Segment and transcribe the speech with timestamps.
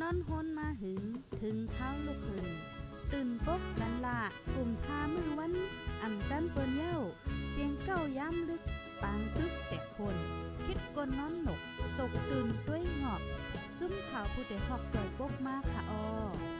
[0.00, 1.02] นอนฮนมาหึง
[1.40, 2.48] ถึงเท้าลูกหึง
[3.12, 4.20] ตื่นปกกันละ
[4.54, 5.52] กลุ่มทามือวัน
[6.02, 6.98] อ่ำจันเปิ้นเย้า
[7.50, 8.62] เสียงเก้าย้ำลึก
[9.02, 10.16] ปางตึกแต่คน
[10.64, 11.60] คิดกนนอนหนก
[11.98, 13.22] ตกตื่นด้วยหงอบ
[13.78, 16.57] จุ้มขาวผู้เด็หอกใจปกมากค่ะออ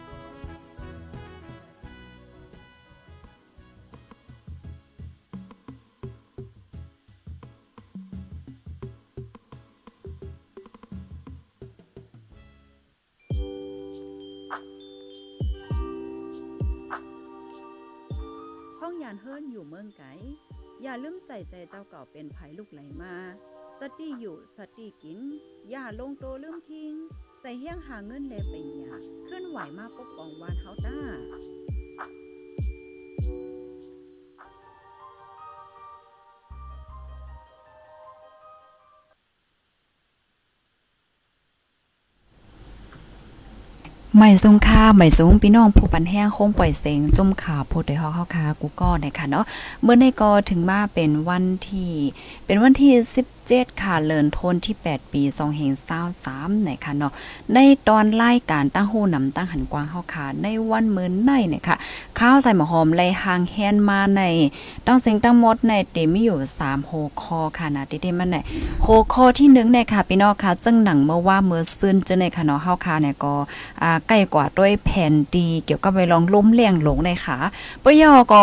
[21.02, 23.15] ลืมใส่ใจเจ้าเก่าเป็นไผลูกไหลมา
[23.80, 25.21] สติอยู่สติกิน
[25.71, 26.95] อย่าลงโตลืมทิ้ง
[27.41, 30.98] ใส่เฮี้ยงหาเงินแลไปหยาเคลื่อนไหวมาปกป้องวานเฮาต้า
[44.21, 49.45] ไม่สูงค่าไม่สูงพี่น้องผู้ปันแห้งคงปล่อยเสียงจุ่มข่าวโพดได้ฮอเข้าคากูก็ได้ค่ะเนาะ
[49.83, 51.91] เมื่อในก็ถึงมาเป็นวันที่
[52.46, 52.93] เป็นวันที่
[53.49, 55.73] 17ค่ะเลินทนที่ 8 ปี2เฮง
[56.16, 57.13] 23ไหนค่ะเนาะ
[57.55, 61.77] ในตอนรายการตั้งหูนำตั้งหันกว้างเฮาค่ะในวันมื้อในเนี่ยค่ะ
[62.18, 64.22] ข้าวใส่หมอหอมไลหางแฮนมาใน
[64.87, 68.37] ตั้งเสียงตั้งหมดในเตมีอยู่3โฮคอค่ะนะติเตมันใน
[68.82, 73.34] โฮคอที่1เนี่ยค่ะพี่น้องค่ะจังหนังเมื่อว่าเมื่อซื่นจะในค่ะเนาะเฮาค่ะเนี่ยก็
[73.83, 77.37] อ่าใกล้กว่าด้วยแผ่นดีเกี่ยวกับไปลองล้มเลี่ยงหลงในค่ะ
[77.83, 78.43] ปยอก็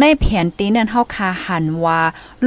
[0.00, 2.00] ในแผนตีนั้นเฮาคาหันว่า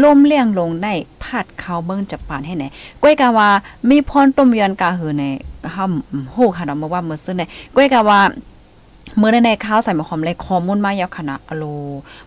[0.04, 0.88] ล่มเลี่ยงลงใน
[1.24, 2.66] ผัดเขาเบิ่งจับปานให้ไหน
[3.02, 3.50] ก้อยกะว่า
[3.90, 5.26] มีพรต้มยอนกาหือใน
[5.72, 5.86] เฮา
[6.32, 7.44] โหค่ะเนาะมาว่าเมื้อซื่อใน
[7.76, 8.20] ก้อยกะว่า
[9.18, 11.64] เมื่อในในข้าวใส่หมะหอมเลยข้อมูลมายาวขนาดอโล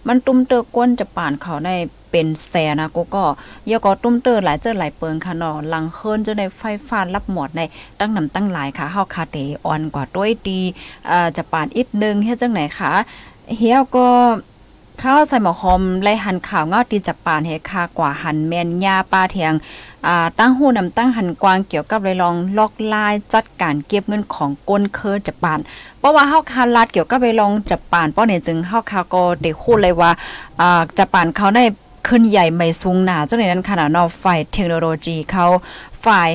[0.07, 1.71] มันตุ้มเตอก้นจะป่านเขาใน
[2.11, 3.25] เป็นแสนะกูก็
[3.71, 7.61] ยก็ตุ้มเตอหลายเจอหลายเปิงค่ะเนาะลังเฮิรนจะในไฟฟ้ารับหมดใน
[7.99, 10.61] ตั้งนำตั้งหลายค่ะเฮาคาเตออนกว่าด้วยดี
[11.11, 12.93] อ่าจะป่านอีกนึงเฮ็ดจังไหนคะ
[13.57, 14.09] เฮียก็
[15.03, 19.53] ข้าวใส่หมอหอมไล่หันข่าวเงาตีจับป่านเฮคากว่าหันแมนยาปลาเทียง
[20.07, 25.59] อ่าตั้งหูนำตั้งหันกวางเกี่ยวกับเลยลองล็อกลายจัดการเก็บเงินของก้นเคอจับป่าน
[25.99, 30.11] เพราะว่าเฮาคาลาดเกี่ยวกับไปลองจับป่านป้อเนี่ยจึงเฮาคาก็ได้คู่เลยว่า
[30.61, 31.65] อ่าจับป่านเขาได้
[32.07, 35.47] ขึ้นใหญ่ไม่สูงหนาจังในนั้นขนาดนอฝ่ายเทคโนโลยีเขา
[36.05, 36.31] ฝ่าย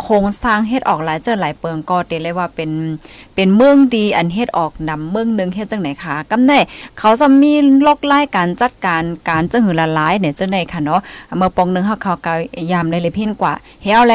[0.00, 2.70] โครงสร้างเฮ็ดออกหลายเจอหลายเปิงก็เตเลยว่าเป็น
[3.34, 6.52] เป็นเมืองดีอันเฮ็ดออกนำเมืองนึงเฮ็ดจังไหนคะกำได
[6.98, 7.52] เขาจะมี
[7.86, 11.00] ลอกไล่การจัดการการจังหือละลายเนี่ยจังไหนค่ะเนาะ
[11.38, 12.34] เมื่อปองนึงเฮาเขากา
[12.72, 14.14] ยามเลยเลยพินกว่าเฮาแล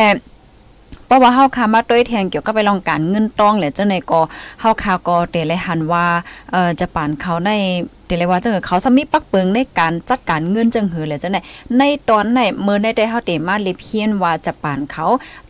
[1.08, 4.22] เพราะว่าเฮาคามาต้วยแทงเกี่ยวกับไปลองการเงินต้องแหละจังได๋ก็
[4.62, 6.06] เฮาคาก็เตเลยหันว่า
[6.52, 7.52] เอ่อจะปานเขาใน
[8.06, 11.42] เตเลยว่าจังเขาสมีปักเปิงในการจัดการเงินจังหือเลยจังได๋
[11.78, 15.06] ในตอนไหนเมื่อในได้เฮาเตมาเลเพียนว่าจะปานเขา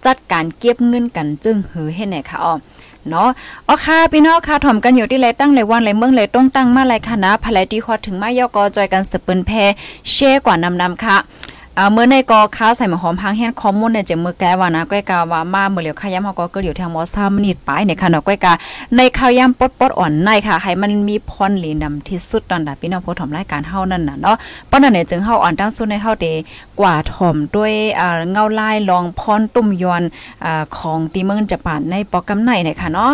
[0.06, 2.54] จัดการเก็บเงินกันจึงหือเฮ็ดไหนคะอ๋อ
[3.10, 3.30] เนาะ
[3.68, 9.52] อ๋อค่ะพี่น้องค่ะถ่อมกันอยู่ที่ไรตั้งไรวันไรเมืองไรต้องตั้งมาไรค่ะนะภายที่คอถึงมายอกอจอยกันสืบเปิ้นแพ
[10.12, 11.18] เช่กว่านำนำค่ะ
[11.92, 18.54] เมื่อในกอข้าใส่หมหอมหางแห้งคอมมูนในเจมือแกว่านะก้อยกาว่ามาเมื่อเหลียวข้าวยำเฮาก็เกิดอยู่ทางมอซามนิดปในค่ะเนาะก้อยกา
[18.96, 24.36] ในข้าวยำปดปดอ่อนในค่ะ ให้มันมีพรหลีนำที่สุดตอนดาพี่น้องผู้ถมรายการเฮานั่นน่ะเนาะ
[24.70, 26.28] ป้อนนั้นเนี่ยจึงเฮาอ่อนตั้งสุดในเฮาเด
[26.80, 30.04] กว่าถมด้วยอ่าเงาลายลองพรตุ่มยอน
[30.46, 33.14] อ่าของตีเมืองจะปานในปอกกำไนเนี่ยค่ะเนาะ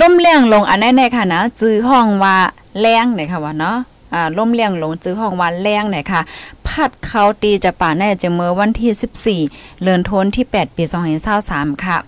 [0.00, 2.36] ล่มเลี้ยงลงอันแน่ๆค่ะนะจื้อห้องว่า
[2.80, 3.76] แรงเนี่ยค่ะว่าเนาะ
[4.14, 6.20] อ่าล่มเลี้ยงหลงจื้อห้องวันแรงหน่อยค่ะ
[6.66, 10.84] พัดเขาตีจะป่าแน่จะเมื่อวันที่ 14 เลือนทนที่ 8 ปี
[11.34, 11.98] 2523ค่ะ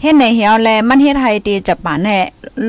[0.00, 2.16] เฮ็ดในเฮียวแลมันเฮ็ดไทยตีจะป่าแน่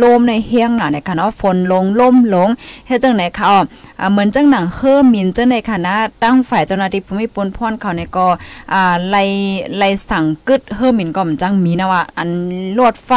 [0.01, 2.49] ลมในเฮียงหน่ะในค่ะเนาะฝนลงล่มลง
[2.87, 3.59] เฮ็ดจังไหนคะอ๋อ
[4.11, 8.27] เหมือนจังหนังเฮอมินเจังในคณะตั้งฝ่ายเจ้าหน้าที่ภูมิพลพรเขาในก็
[8.73, 9.23] อ่าไล่
[9.77, 12.29] ไล่สั่งกึดเฮอมินก็มจังมีนะว่าอัน
[12.77, 13.11] ลวดไฟ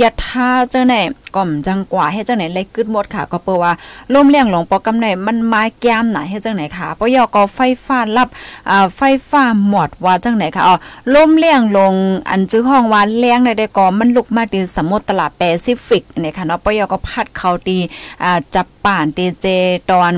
[0.00, 0.94] ยัดท่าเจ้าไหน
[1.36, 3.72] ก่อมจังกว่าเฮ็ดจังไหนไล่กึดหมดค่ะก็เปิ้ว่า
[4.14, 8.28] ลมเลี้ยงหลงปอกำไหนมันมาแก้มหน่ะเฮ็ดจังไหนค่ะปยก็ไฟฟ้ารับ
[8.70, 9.00] อ่าไฟ
[9.30, 10.76] ฟ้าหมดว่าจังไหนค่ะอ๋อ
[11.14, 11.94] ลมเลี้ยงลง
[12.30, 17.78] อันจื้อห้องว่าแรงในได้ก็มันลุกมาตีสมุทรตลาดแปซิฟิกเนี่ยค่ะเนาะปยก็พัดเขาตี
[18.22, 19.46] อ่าจับป่านตีเจ
[19.90, 20.11] ตอน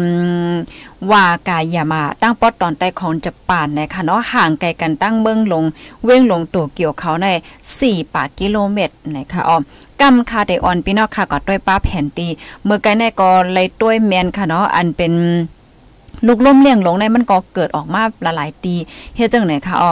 [1.11, 5.65] ว่ากายามาตั้งปอดตอนใต้ของจะป่านนะคะเนาะห่างไกลกันตั้งเมืองลง
[6.05, 7.27] เว้งลงตัวเกี่ยวเขาใน
[7.71, 9.57] 4ปากิโลเมตรนะคะอ๋อ
[10.01, 12.27] กำคาเดออนพี่น้องค่ะก็ด้วยป้าแผ่นตี
[12.65, 15.13] เมื่อไกลในก็เลยด้วยแมนค่ะเนาะอันเป็น
[16.27, 18.75] ลูกล่มเลี้ยงลงในมันก็เกิดออกมาหลายๆตี
[19.17, 19.91] เฮ็ดจังไหนคะอ๋อ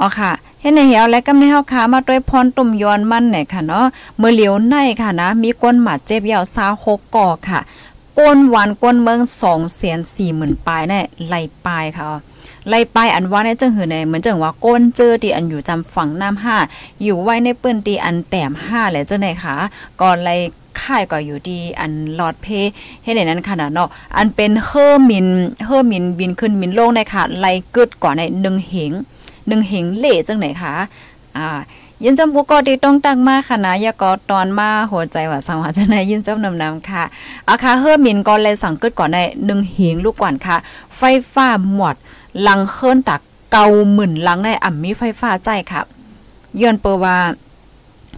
[0.00, 0.30] อ๋อค่ะ
[0.60, 3.86] เฮ็ดในเหี่ยวและกำในเฮาขามาด้วยพรตุ่มยอนมันเนี่ยค่ะเนาะ
[4.18, 6.44] เมื่อเหลียวในค่ะนะ มีก้นหมาเจ็บยาว
[6.78, 7.60] 26ก่อค่ะ
[8.18, 11.34] ก้นหวานก้นเมืองสองแสนสี่หมื่นปลายแน่ไหล
[11.66, 12.06] ปลายค่ะ
[12.68, 16.56] ไล่ไปอันว่าในจังหือในเหมือนจังว่าก้นเจอที่อันอยู่จำฝั่งน้ำห้า
[17.02, 19.56] อยู่ไว้ในเปิ้นตีอันแต้มห้าแหละเจ้าไหนคะ
[20.00, 20.36] ก่อนไล่
[20.80, 22.46] ค่ายก็อยู่ดีอันหลอดเพ
[23.02, 25.26] ให้ในนั้นขนาดเนาะอันเป็นเฮอร์มิน
[25.66, 28.92] เฮอร์มินบินขึ้นมินลงในค่ะไล่กึดก่อนในหนึ่งเหง
[29.48, 30.74] หนึ่งเหงเล่จังไหนคะ
[31.36, 31.48] อ่า
[32.02, 37.02] ยินจำปุก็ดีต้องตั้งมาค่ะนะยากอตอนมาหัวใจว่าสังหาจะในยินจำนำนำค่ะ
[37.48, 40.56] อาคาเฮอร์มินก็เลยสั่งกึดก่อนในหนึ่งเหงลูกก่อนค่ะ
[40.96, 41.02] ไฟ
[41.34, 41.96] ฟ้าหมด
[42.46, 43.20] ลังเคลื่อนตัก
[43.52, 45.80] เกาหมื่นลังในอ่ำมีไฟฟ้าใจค่ะ
[46.60, 47.16] ย้อนเปว่า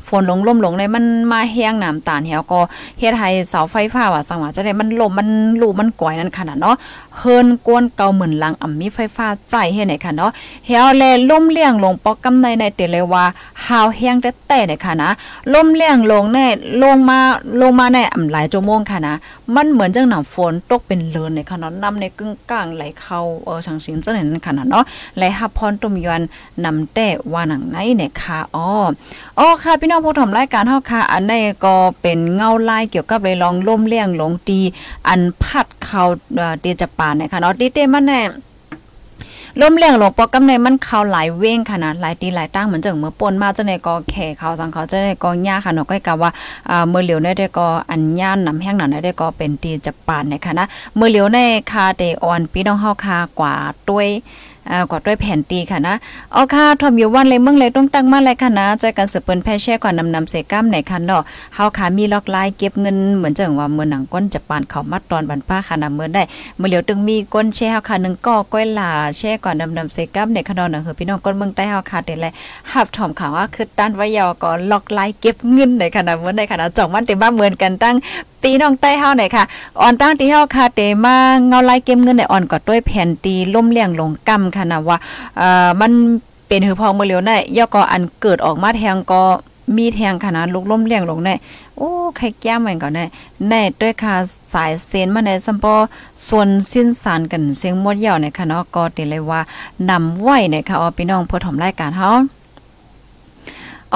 [0.08, 2.60] ฝนหลงล่มลงในมันมาแห้งน้ำตาลเหี่ยวก็
[2.98, 5.28] เฮ็ดให้เสาไฟฟ้าว่าสังว่าจะได้มันลมมัน
[5.60, 6.76] ลูมันก่อยนั่นขนาดเนาะ
[7.18, 10.30] เฮินกวนเกาเหมือนลังอ่ำมีไฟฟ้าใจเฮ็ดไหนค่ะเนาะ
[10.66, 13.24] เหี่ยวแลล่มเลี่ยงลงปอกกำในในเตเลยว่า
[13.66, 15.10] หาวแห้งแต่แต่เนี่ยค่ะนะ
[15.54, 16.46] ล่มเลี่ยงลงแน่
[16.82, 17.18] ลงมา
[17.60, 19.14] ลงมาในอ่ำหลายชั่วโมงค่ะนะ
[19.54, 24.84] มันเหมือนจังหนำฝนตกเป็นเลินในค่ะเนาะนำในกึ่งกลางไหลเข้าเออชังชิงจังนั้นค่ะเนาะ
[25.16, 26.22] ไหลฮับพรตุมยวน
[26.64, 28.66] นำแต่ว่าหนังไหนเนี่ยค่ะอ๋อ
[29.38, 34.60] อ๋อค่ะพี่น้องผู้ทำรายการเฮาค่ะ อันนี้ก็เป็นเงาลายเกี่ยวกับเลยลองล่มเลี่ยงลงตี
[35.08, 36.02] อันพัดเข้า
[36.60, 38.22] เตจะปานนะคะเนาะดีเตมันแน่
[39.60, 46.30] ล้มเลี้ยงหลวงปอกำในมันเขาหลายเว้งขนาดหลายตีหลายตั้งเหมือนจังเมื่อปนมาจังในกอแข่เขาสังเขาจะในกอหญ้าค่ะเนาะก็กะว่า
[46.70, 50.66] อ่าเมื่อเหลียวในได้กออันย่านนำแห้งหนันได้กอเป็นตีจับปานนะคะนะ
[50.96, 51.38] เมื่อเหลียวใน
[51.70, 53.54] คาเตออนพี่น้องเฮาคากว่า
[53.88, 54.08] ต้วย
[54.70, 55.94] อ่ากว่าด้วยแผ่นตีค่ะนะ
[56.32, 61.22] เอาค่ะทอมอยู่วันเลยเมืองเลยต้องตั้งมาเลยค่ะนะจอยกันสืบเปิ้นแพ่แช่ก่อนนำนำเสก้ามไหนค่ะเนาะ
[61.54, 66.22] เฮาค่ะมีล็อกไลายเก็บเงินเหมือนจังว่าเมื่อหนังก้นจะปานเขามัดตอนบันป้าค่ะนะเมื่อได้
[66.56, 72.32] เมื่อเหลียวตึงมีก้นแช่เฮาค่ะนึงก็ก้อยลาแช่ก่อนนำนำเสก้ามในค่ะเนาะเฮอพี่น้องก้นเมืองใต้เฮาค่ะเต็ดเลย
[72.72, 77.94] หับถอมข่าวว่าคือต้านไว้ยาวก็ล็อกไลายเก็บเงินในค่ะนะเมื่อได้ค่ะนะจ่องวันเต็มบ้านเหมือนกันตั้ง
[78.46, 79.44] ตีน้องใต้เฮาหน่อยค่ะ
[79.80, 81.16] อ่อนตั้งที่เฮาค่ะเตมา
[81.46, 84.98] เงาลายเก็บเงินในอ่อนก็ด้วยแผ่นตีล่มเลี้ยงลงกำค่ะนะว่า
[85.38, 85.92] เอ่อมัน
[86.48, 89.22] เป็นหือพองมือเร็วได้ย่อก็อันเกิดออกมาแทงก็
[89.76, 91.34] มีแทงขนาดลุกล่มเลี้ยงลงได้
[91.76, 93.04] โอ้ใครแก้มมันก่อนได้
[93.48, 94.14] แน่ด้วยค่ะ
[94.52, 95.74] สายเซนมาในสัมปอ
[96.28, 99.40] ส่วนสิ้นสารกันเสียงมดเยาวในค่ะเนาะก็ติเลยว่า
[99.90, 102.10] นำไว้ในค่ะอ๋อพี่น้องเพื่อถมรายการเฮา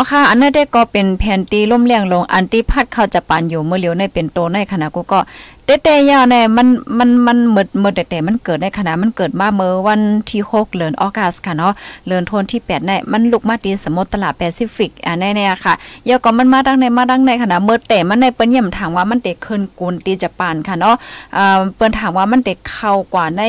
[0.00, 5.20] อ๋อค่ะ อันนั้นได้ก็เป็นแผ่นตีล่มเลี้ยงลง อันที่พัดเข้าจะปานอยู่เมื่อเหลียวในเป็นโตในขณะกูก็
[5.64, 6.68] เตะๆยาวในมัน
[6.98, 10.00] มันมันหมดหมดแต่มันเกิดในขณะมันเกิดมาเมื่อวัน
[10.30, 11.72] ที่6เดือนออกัสค่ะเนาะ
[12.08, 15.74] เดือนธันที่8ในมันลุกมาตีสมุทรตลาดแปซิฟิกอ่าแน่ๆค่ะ
[16.08, 20.96] ยาก็มันมาดังในมาดังในขณะเมื่อแต่มันในเปิ้นย่ำถามว่ามันเตขึ้นกูนตีจะปานค่ะเนาะ
[21.36, 23.42] อ่าเปิ้นถามว่ามันเตะเข้ากว่าใน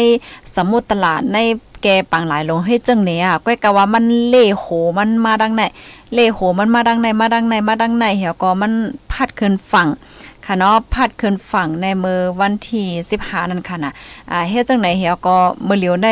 [0.55, 1.39] สมุทรตลาดใน
[1.83, 4.65] แกปังหลายลงให้จังเนี่ยก้อยกะว่ามันเล่โห
[4.97, 5.63] มันมาดังไหน
[6.13, 8.71] เล่โหมันมาดังไหนมาดังไหนมาดังไหนเหี่ยวก็มัน
[9.11, 9.87] พัดขึ้นฝั่ง
[10.45, 12.87] ค่ะเนาะพัดขึ้นฝั่งในมือวันที่
[13.19, 13.91] 15นั่นค่ะนะ
[14.31, 16.09] อ่าเฮ็ดจังไหนเหี่ยก็มื้อเหลียวใน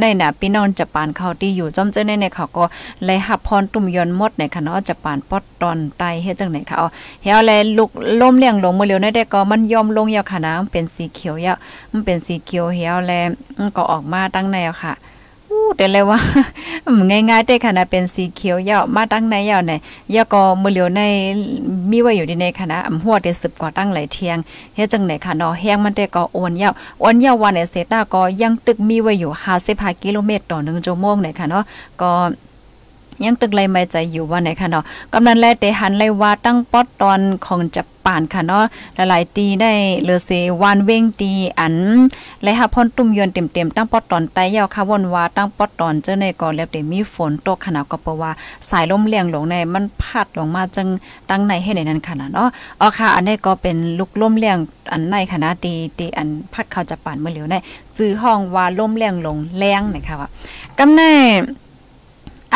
[0.00, 2.64] ในน่ะพี่น้องจะปานเขาที่อยู่จอมเจ้าในในเขาก็
[3.04, 6.86] เลยหับพรตุ่มยนหมดในค่ะเนาะจะปานปอดตอนไตเฮ็ดจังไหนค่ะเอา
[7.22, 7.90] เหี่ยแลลุก
[8.20, 11.56] ล่มเลี้ยงลงมื้อเหลียวในได้ก็มันยอมลงยาวค่ะนะมันเป็นสีเขียวยาว
[11.92, 13.12] มันเป็นสีเขียวเหี่ยวแล
[13.76, 14.94] ก็ออกมาตั้งในค่ะ
[15.76, 16.18] แต่เลยว่า
[17.10, 19.72] ง่ายๆได้ค่ะนะเป็นสีเขียวยาวมาตั้งในยาวไหน
[20.14, 21.00] ยาก็มือเหลียวใน
[21.90, 24.36] มีไว้อยู่ในคณะอำหัวเดสืบก่อตั้งหลายเทียง
[24.74, 29.30] เฮ็ดจังไหนค่ะเนาะแห้งมันได้ก็โอนยาวโอนยาววันในเซต้าก็ยังตึกมีไว้อยู่
[29.66, 31.64] 55กิโลเมตรต่อ1ชั่วโมงไหนค่ะเนาะ
[32.00, 32.10] ก็
[33.24, 39.72] ยังตึกเลยไม่ใจอยู่ว่าไหนค่ะเนาะกำนันแลเตหันเลยว่าตั้งป๊อดตอนของจะป่านค่ะเนาะหลายๆตีได้
[40.04, 40.30] เลอเซ
[40.60, 41.76] วานเว้งตีอัน
[42.42, 48.30] และหาพ่นตุ่มยนเต็มๆตั้งป๊อดตอนไตยาวค่ะวนว่าตั้งป๊อดตอนเจ้าในก่อแล้วแต่มีฝนตกขนาดก็เพราะว่า
[48.70, 50.88] สายลมเลียงลงในมันพัดลงมาจัง
[51.30, 52.48] ตั้งในให้ในนั้นขนาดเนาะ
[52.80, 54.58] อ๋อค่ะ อันนี้ก็เป็นลูกลมเลียง
[54.92, 57.54] อันในคณะตีตีอันพัดเข้าจะป่านเมื่อเหลียวใน
[57.96, 60.28] ซื้อห้องว่าลมเลียงลงแรงนะคะว่า
[60.78, 61.12] กำแน่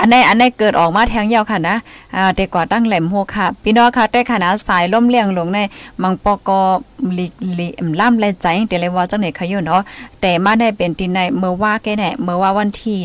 [0.00, 1.76] อันในอันในเกิดออกมาแทงยาวค่ะนะ
[2.16, 5.58] อ่าเด็กกว่าตั้งแหลมโหค่ะ พี่น้องค่ะได้ค่ะนะสายล่มเลี้ยงลงใน
[6.02, 6.60] มังปอกอ
[7.18, 7.26] ลิ
[7.58, 7.68] ลิ
[8.00, 9.82] ล่ำแลใจเดี๋ยวเลยว่าจังไหนค่ะอยู่เนาะ
[10.20, 12.98] แต่มาได้เป็นที่ในเมื่อว่าแกแน่เมื่อว่าวันที่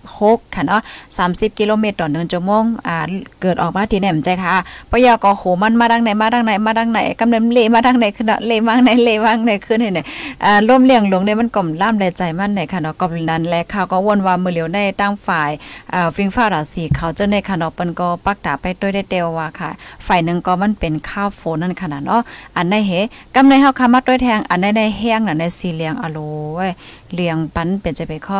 [0.00, 0.80] 16 ค่ะเนาะ
[1.20, 2.96] 30 กิโลเมตรต่อ1ชั่วโมงอ่า
[3.42, 4.54] เกิดออกมาที่ไหนมใจค่ะ
[4.90, 10.00] ปยากอโหมันมาดังไหนมาดังไหนมาดังไหนกำลังเลมาดังไหนขึ้นเลมางไหนเลมางไหนขึ้นให้ไหน
[10.44, 15.50] อ่าล่มเลี้ยงลงในมันกล่อมล่ำแลใจมันไหนค่ะเนาะก็นั้นแลข่าวก็วนว่ามื้อเหลียวในตั้งฝ่าย
[15.94, 19.70] อ่าฟิงฟาราศีเขาเจ้าในค่ะเนาะเปิ้นก็ปักตาไปด้วยได้เตวว่าค่ะ
[20.06, 22.22] ฝ่ายหนึ่งก็มันเป็นข้าวโฟนั่นขนาดเนาะ
[22.56, 22.92] อันในเฮ
[23.34, 26.18] กำในเฮาคามาด้วยแทงอันในในแห้งน่ะในสีเหลียงอโล
[26.54, 26.72] เว้ย
[27.14, 28.38] เลียงปันเป็นจะไปข้อ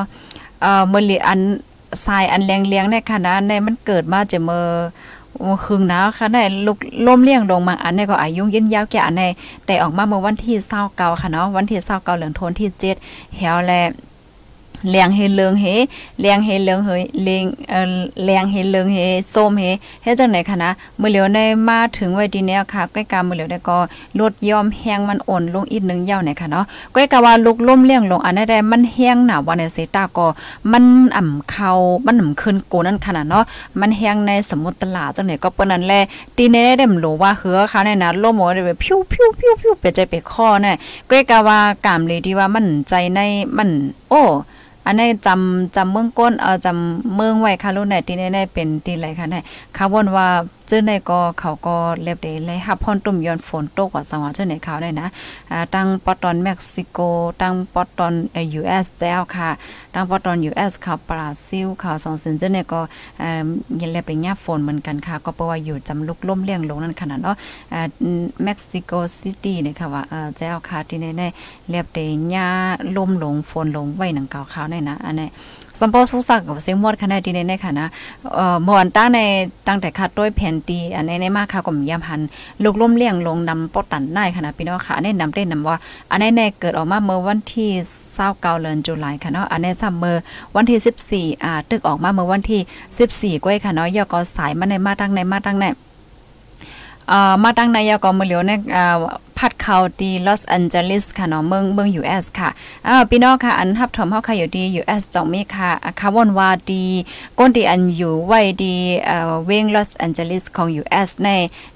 [0.61, 1.40] เอ่อเมื้อลีอัน
[2.04, 4.62] ทรายอันเลียงเลียงในขนาดในมันเกิดมาจะเมื่
[5.52, 9.23] อคึงหนาวค่ะในลุกล่มเลี้ยงลงมาอันนี้ก็อายุยืนยาวแก่อันใน
[9.66, 10.54] แต่ออกมาเมื่อวันที่
[10.88, 12.69] 29ค่ะเนาะวันที่29เดือนธันวาคมที่
[13.02, 13.73] 7แฮวแล
[14.89, 15.67] เลียงเฮเลืองเฮ
[16.21, 16.91] เลียงเฮเลืองเฮ
[17.25, 17.93] เลียงเอ่อ
[18.25, 18.99] เลียงเฮเลืองเฮ
[19.35, 19.65] ส้มเฮ
[20.03, 20.71] เฮ็ดจังไหนคะนะ
[21.01, 23.79] มื้อเหลียวในมาถึงไว้ดีแนวค่ะใกล้กามื้อเหลียวได้ก็
[24.19, 30.27] ลดยอมแห้งมันอ่อนลงอีกนึงยาวไหนค่ะเนาะใกล้กะว่าลุกล่มเลี้ยงลงอันใดมันแห้งหนาวันในเสตาก็
[30.73, 30.85] มัน
[31.17, 31.71] อ่ำเข้า
[32.07, 33.45] มันอ่ำขึ้นโกนั่นขนาดเนาะ
[33.81, 36.01] มันแห้งในสมุทรตลาดจังไหนก็เปิ้นนั้นแหละ
[36.37, 40.77] ตีในได้มรู้ว่าเหือค่ะในนั้นลมโอได้พิวพิ้วพิ้วพิ้วไปใจไปคอเนี่ย
[41.09, 43.21] ใกล้กะว่ากามเลยที่ว่ามันใจใน
[43.57, 43.69] มัน
[44.11, 44.23] โอ้
[44.87, 49.45] อันนี้จำจำเมืองก้นเออจำเมืองไว้ค่ะลูกไหนที่แน่ๆเป็นตีไรค่ะเนี่ย
[49.77, 50.29] คาร์บอนว่า
[50.71, 55.07] จื้อในก็เขาก็เล็บเดเลยฮับพอนตุ่มย้อนฝนตกว่าสังวาเจ้าในเขาได้นะ
[55.50, 56.99] อ่าตั้งปอตอนเม็กซิโก
[57.43, 59.50] ตั้งปอตอนเอ่อ US แจ้วค่ะ
[59.95, 62.81] ตั้งปอตอน US ค่ะบราซิลค่ะสองสินเจ้าเนี่ยก็
[63.21, 63.47] เอ่อ
[63.81, 67.37] ยันเล็บได้ยาฝนเหมือนกันค่ะ ก็เพราะว่าอยู่จำลุกล่มเลี้ยงลงนั่นขนาดเนาะ
[67.73, 67.81] อ่า
[68.45, 72.49] เม็กซิโกซิตี้เนี่ยค่ะว่าเอ่อแจ้วค่ะที่แน่ๆเล็บได้ยา
[72.97, 75.29] ล่มลงฝนลงไว้หนังเก่าขาวได้นะอันนี้
[75.79, 77.87] สัมปอสุสักกับเสียงมดขนาดที่ในค่ะนะ
[78.35, 79.19] เอ่อมวนตั้งใน
[79.69, 82.21] ตั้งแต่คัดด้วยแผ่นตีอันในในมากค่ะก็มียามหัน
[82.62, 85.77] ลูกล่มเลี้ยงลงนำปอตันได้ค่ะนะพี่น้องค่ะอันนี้นำได้นำว่า
[86.11, 87.71] อันนี้ในเกิดออกมาเมื่อวันที่
[88.17, 90.23] 29เดือนตุลาค่ะเนาะอันนี้ซัมเมอร์
[90.57, 95.67] วันที่ 14อ่าตึกออกมาเมื่อวันที่ 14ก้อยค่ะเนาะยอก็สายมาในมาตั้งในมาตั้งใน
[97.11, 98.97] เอ่อมาตั้งในยอก็มื้อเหลียวในอ่า
[99.38, 102.49] พัดเขาดีลอสแอนเจลิสค่ะเนาะเมืองเมือง US ค่ะ
[102.88, 106.85] อ่าพี่น้องค่ะ อันทับถมเฮาค่ะอยู่ดี US จองมีค่ะคาร์บอนวาดี
[107.38, 108.76] ก้นที่อันอยู่ไว้ดี
[109.07, 111.29] เอ่อเวงลอสแอนเจลิสของ US ใน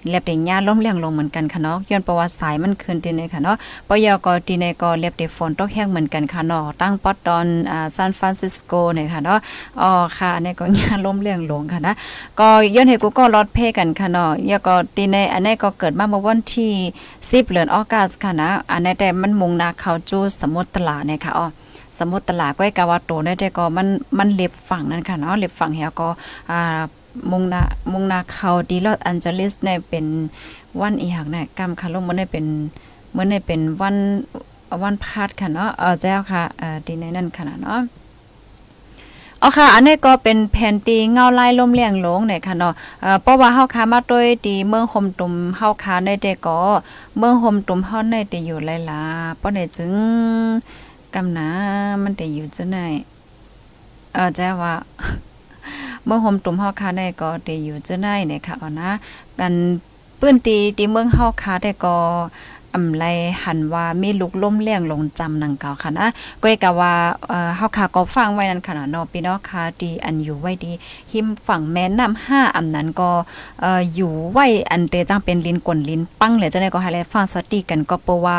[0.09, 3.57] เล็บได้ยาล้มเลียงลงเหมือนกันค่ะเนาะย้อนประวัติสายมันขึ้นที่ในค่ะเนาะ
[3.89, 9.39] ปยก็ที่ในก็เล็บได้ฝนตกแห้งเหมือนกันค่ะเนาะตั้งปอตตอนอ่าซานฟรานซิสโกเนี่ยค่ะเนาะ
[9.81, 11.95] อ๋อค่ะอันก็ยาล้มเลียงลงค่ะนะ
[12.41, 16.73] ก็ย้อนให้กูก็รอดเพ่กันค่ะเนาะยาก็ที่ในอันนี้ก็เกิดมาเมื่อวันที่
[17.13, 21.47] 10เดือนออกัสค่ะนะ อันนี้แต่มันมุงนาเขาจูสมุทรตลาเนี่ยค่ะอ๋อ
[21.99, 23.89] สมุทรตลาก้อยกาวาโตเนี่ยแต่ก็มัน
[24.19, 26.09] มันเล็บฝั่งนั่นค่ะเนาะเล็บฝั่งเฮียก็
[26.51, 26.81] อ่า
[27.31, 27.63] มุงนา
[27.93, 30.07] มุงนาเขาดีลอสแอนเจลิสเนี่ยเป็น
[30.81, 32.47] วันอีหักเนี่ยกำค่ะลงมันได้เป็น
[33.13, 33.97] เมื่อได้เป็นวัน
[34.83, 37.81] วันพาดค่ะเนาะเออเจ้าค่ะเอ่อดีในนั่นค่ะเนาะ
[39.45, 46.59] อ๋อค่ะ อันนี้ก็เป็นแผ่นตีเงาไลายลมเลี่ยงหลงเนี่ยค่ะเนาะเอ่อเพราะว่าเฮาค้ามาด้วยตีเมืองห่มตุ่มเฮาค้าได้แต่ก็
[47.19, 49.95] เมืองห่มตุ่มเฮาได้แต่อยู่หลายๆเพราะได้จึง
[51.15, 51.49] กำนา
[52.03, 52.87] มันได้อยู่จังได๋
[54.15, 54.75] เออแจ้ว่า
[56.05, 58.91] เมืองห่มตุ่มเฮาค้าได้ก็ได้อยู่จังได๋เนี่ยค่ะเอานะ
[59.39, 59.55] กัน
[60.21, 61.97] ปื้นตีตีเมืองเฮาค้าได้ก็
[62.75, 63.05] อำไร
[63.45, 66.07] หันว่ามีลูกล้มเลี้ยงลงจำนังเก่าค่ะนะ
[66.43, 66.93] ก้อยกะว่า
[67.29, 70.73] เอ่อเฮาค่ะก็ฟังไว้นั่นค่ะเนาะพี่น้องค่ะดีอันอยู่ไว้ดี
[71.13, 73.11] หิมฝั่งแม่น้ำห้าอำนั้นก็
[73.61, 78.39] เอ่ออยู่ไว้อันเตจังเป็นลิ้นกลนลิ้นปังเลยจังได๋ก็ให้แลฟังสติกันก็เพราะว่า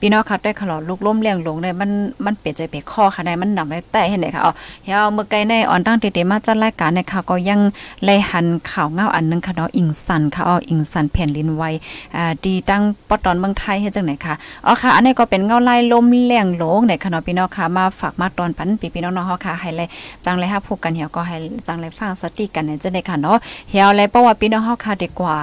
[0.00, 1.90] พี่น้องค่ะได้ขลอลูกล้มเลี้ยงลงได้มัน
[2.24, 4.52] มันเปลี่ยนใจไปข้อค่ะได้มันนำได้แต่เห็นไหนค่ะอ๋อ
[4.84, 7.60] เฮาเมื่อไกลในออนตั้งเตๆมาจัดรายการในค่ะก็ยัง
[8.04, 11.70] ไล่หันข่าวเงาอันนึงค่ะเนาะอิงสันค่ะอ๋ออิงสันแผ่นลิ้นไว้
[12.16, 14.34] อ่าดีตั้งปอตอนเมืองไทยเฮ็ดจังไหนคะ
[14.66, 19.88] อ๋อค่ะ อันนี้ก็เป็นเงาไล่ลมเลี้ยงลงในค่ะเนาะพี่น้องค่ะ มาฝากมาตอนปันปีพี่น้องๆเฮาค่ะให้เลย
[20.24, 21.36] จังเลยค่ะพบกันเหี่ยวก็ให้
[21.66, 23.36] จังเลยฟังสติกันเนี่ยจะได้ค่ะเนาะ
[23.70, 25.36] เหี่ยวเลยเพราะว่าพี่น้องเฮาค่ะดีกว่า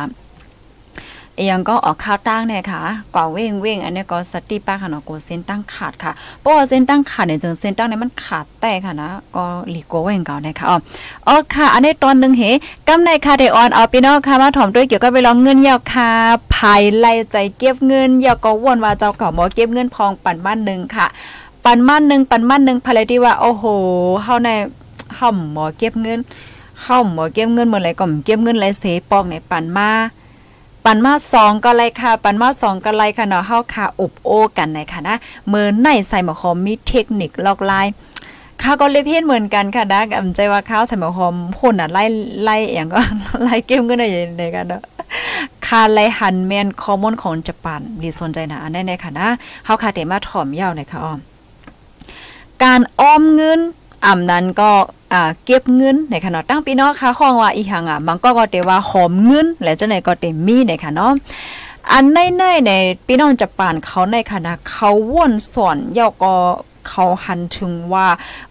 [1.50, 2.82] ยังก็ออกข้าวตั้งเนี่ยค่ะ
[3.16, 10.78] กว่าเว้งเว้งอันนี้ก็สติป้าค่ะเนาะกูเส้นตั้งขาดค่ะเพราะว่าเส้นตั้งขาดเนี่ยจึงเส้นตั้งเนี่ยมันขาดแต่ค่ะนะก็หลีโกเว้งเก่าเนี่ยค่ะอ๋อ
[11.28, 12.44] อ๋อค่ะ อันนี้ตอนหนึ่งเห
[12.88, 16.10] กำในค่ะเดออนเอาพี่น้องค่ะมาถ่อมด้วยเกี่ยวกับไปลองเงินยาวค่ะ
[16.56, 21.08] ภายไล่ใจเก็บเงินยาวก็วนว่าเจ้าเก่าหมอเก็บเงินพองปั่นบ้านหนึ่งค่ะ
[21.64, 23.66] ปันมั่นหนึ่งปันมั่นหนึ่งภายที่ว่าโอ้โห
[24.24, 24.50] เฮาใน
[25.16, 26.20] เฮาหมอเก็บเงิน
[26.84, 29.90] เฮาหมอเก็บเงินเมื่อไรก็เก็บเงินไหลเสปองในปันมา
[30.90, 35.16] ปันมาสองก็ไรค่ะ ปันมาสองก็ไรค่ะเนาะเฮาค่ะอบโอกันในค่ะนะ
[35.50, 37.88] เมือในใส่หมอคอมมีเทคนิคลอกลาย
[38.62, 42.04] ข้าก็เลยเพี้ยนเหมือนกันค่ะนะอำใจว่าข้าวใส่หมอคอมพ่นอะไล่
[42.44, 43.00] ไล่อย่างก็
[43.44, 44.82] ไล่เก็บเงินได้ในกันเนาะ
[45.68, 49.28] คาไลฮันแมนคอมมอนของญี่ปุ่นดีสนใจนะอันนี้ๆค่ะนะ
[49.66, 51.20] เฮาค่ะเตมาถ่อมยาวหน่อยค่ะอ้อม
[52.64, 53.60] การออมเงิน
[54.06, 54.72] อ่ำนั้นก็
[55.14, 61.12] อ่าเก็บเงินในขณะตั้งพี่น้องค่ะห้องว่าอีหังอะมันก็ก็เตว่าหอมเงิน และจังไหนก็เต็มมีในค่ะเนาะ
[61.92, 62.72] อันในในใน
[63.08, 66.36] พี่น้องญี่ปุ่นเขาในคณะเขาว่นสอนยอก็
[66.88, 68.08] เขาหันถึงว่า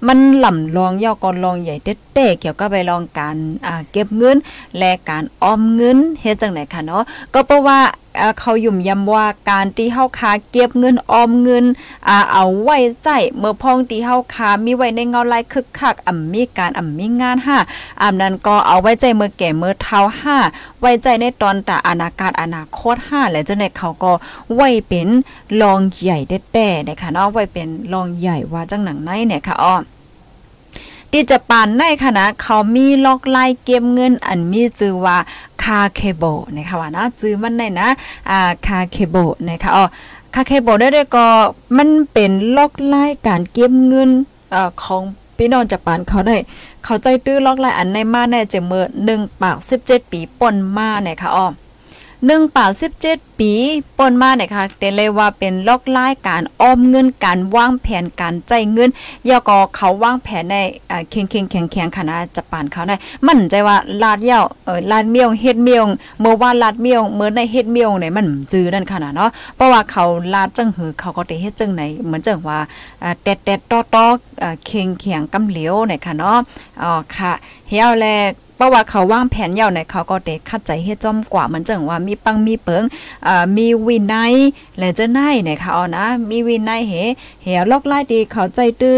[0.07, 3.37] มันหล่ำลองยอก็ลองใหญ่เต้ๆเกี่ยวกับไปลองการ
[3.67, 4.37] อ่าเก็บเงิน
[4.79, 7.03] และการออมเงินเฮ็ดจังไหนคะเนาะ
[7.35, 7.79] ก็เพราะว่า
[8.41, 11.65] เขายุ่มย้ำว่าการที่เฮาคาเก็บเงินออมเงิน
[12.09, 13.09] อ่าเอาไว้ใจ
[13.39, 17.57] เมื่อพ้องที่เฮาคามีไว้ในเงาลายคึกคักอ่ำมีการอ่ำมีงานห้า
[18.03, 20.37] อ่ำนั้นก็เอาไว้ใจเมื่อแก่เมื่อเท้าห้า
[20.81, 24.13] ไว้ใจในตอนแต่อนาคตอนาคตห้าและเจังได๋เขาก็
[24.55, 25.09] ไว้เป็น
[25.61, 26.19] รองใหญ่
[26.53, 29.77] แต้ๆนะคะเนาะไว้เป็นรองใหญ่ว่าจังหนังไหนเนี่ยค่ะอ้อ
[31.13, 35.17] ที่จะปานในคณะเขามีล็อกไล่เก็บเงินอันมีชื่อว่า
[35.63, 37.89] คาเคโบนะคะว่านะชื่อมันในนะ
[38.31, 39.17] อ่าคาเคโบ
[39.49, 39.85] นะคะอ๋อ
[40.35, 41.27] คาเคโบได้ด้วยก็
[41.77, 44.11] มันเป็นล็อกไล่การเก็บเงิน
[44.51, 45.03] เอ่อของ
[45.37, 46.37] พี่น้องจะปานเขาได้
[46.85, 51.47] เขาใจตื้อล็อกไล่อันในมาแน่จะเมื่อ1ปาก17 ปีป่นมาเนี่ยค่ะอ๋อ
[52.25, 53.53] หนึ่งป่าสิบเจ็ดปี
[53.99, 58.91] ป่นมาเนี่ยค่ะแต่เลยว่าเป็นลอกไล่การออมเงินการวางแผนการใจเงิน
[59.29, 60.57] ยอก็เขาวางแผนใน
[60.91, 62.97] อ่าเคียงเคียงแข็งแข็งขนาดจะปานเขาได้
[63.27, 65.87] มั่นใจว่าลาดเย้าเออลาดเมียงเฮ็ดเมียง
[66.21, 70.05] เมื่อว่าลาดเมียงเมื่อในเฮ็ดเมียงเนี่ยมันจื้อนั่นขนาดเนาะเพราะว่าเขา
[70.35, 72.59] ลาดจังหือเขาก็ได้เฮ็ดจังไหนเหมือนจังว่า
[73.03, 76.39] อ่าแตดๆต้อๆอ่าเคียงเคียงกำเหลียวเนี่ยค่ะเนาะ
[76.83, 77.33] อ๋อค่ะ
[77.69, 78.07] เฮียวแล
[78.57, 82.83] เพราะว่าเขาวางแผนยาวในเขาก็เด็กคัดใจเฮ็ดจอมกว่ามันจังว่ามีปังมีเปิง
[83.27, 84.35] อ่อมีวินัย
[84.79, 86.93] และจะได้เนี่ยค่ะเอานะ มีวินัยเฮ
[87.43, 88.97] เหลอกไล่ดีเขาใจตื้อ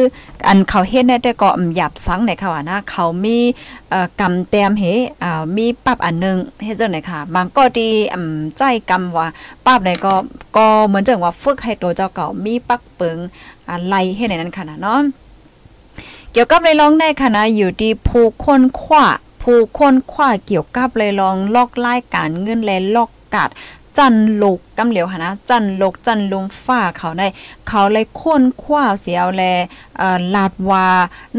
[0.48, 3.38] อันเขาเฮ็ดได้แต่ก็หยับสังเนี่ยค่ะว่านะเขามี
[3.90, 4.84] เอ่อกำแต้มเฮ
[5.22, 9.26] อ่ามีปรับอันนึงเฮ็ดจังได๋ค่ะบางก็ดีอืมใจกำว่า
[9.66, 10.14] ปรับได้ก็
[10.56, 13.18] ก็เหมือนจังว่าฝึกให้ตัวเจ้าเก่ามีปักเปิง
[13.70, 15.00] อะไรเฮ็ดในนั้นค่ะนะเนาะ
[16.32, 19.06] เกี่ยวกับในร้องในคณะอยู่ที่ผู้คนขว้า
[19.50, 23.50] ผู้คนขว้าเกี่ยวกับเลยลองลอกไล่การเงินและลอกกัด
[23.98, 27.26] จันลูกกำเหลียวหนะจันลกจันลุงฝ้าเขาได้
[27.68, 29.42] เขาเลยค้นคว้าเสียวแล
[29.98, 30.86] เอ่อลาดวา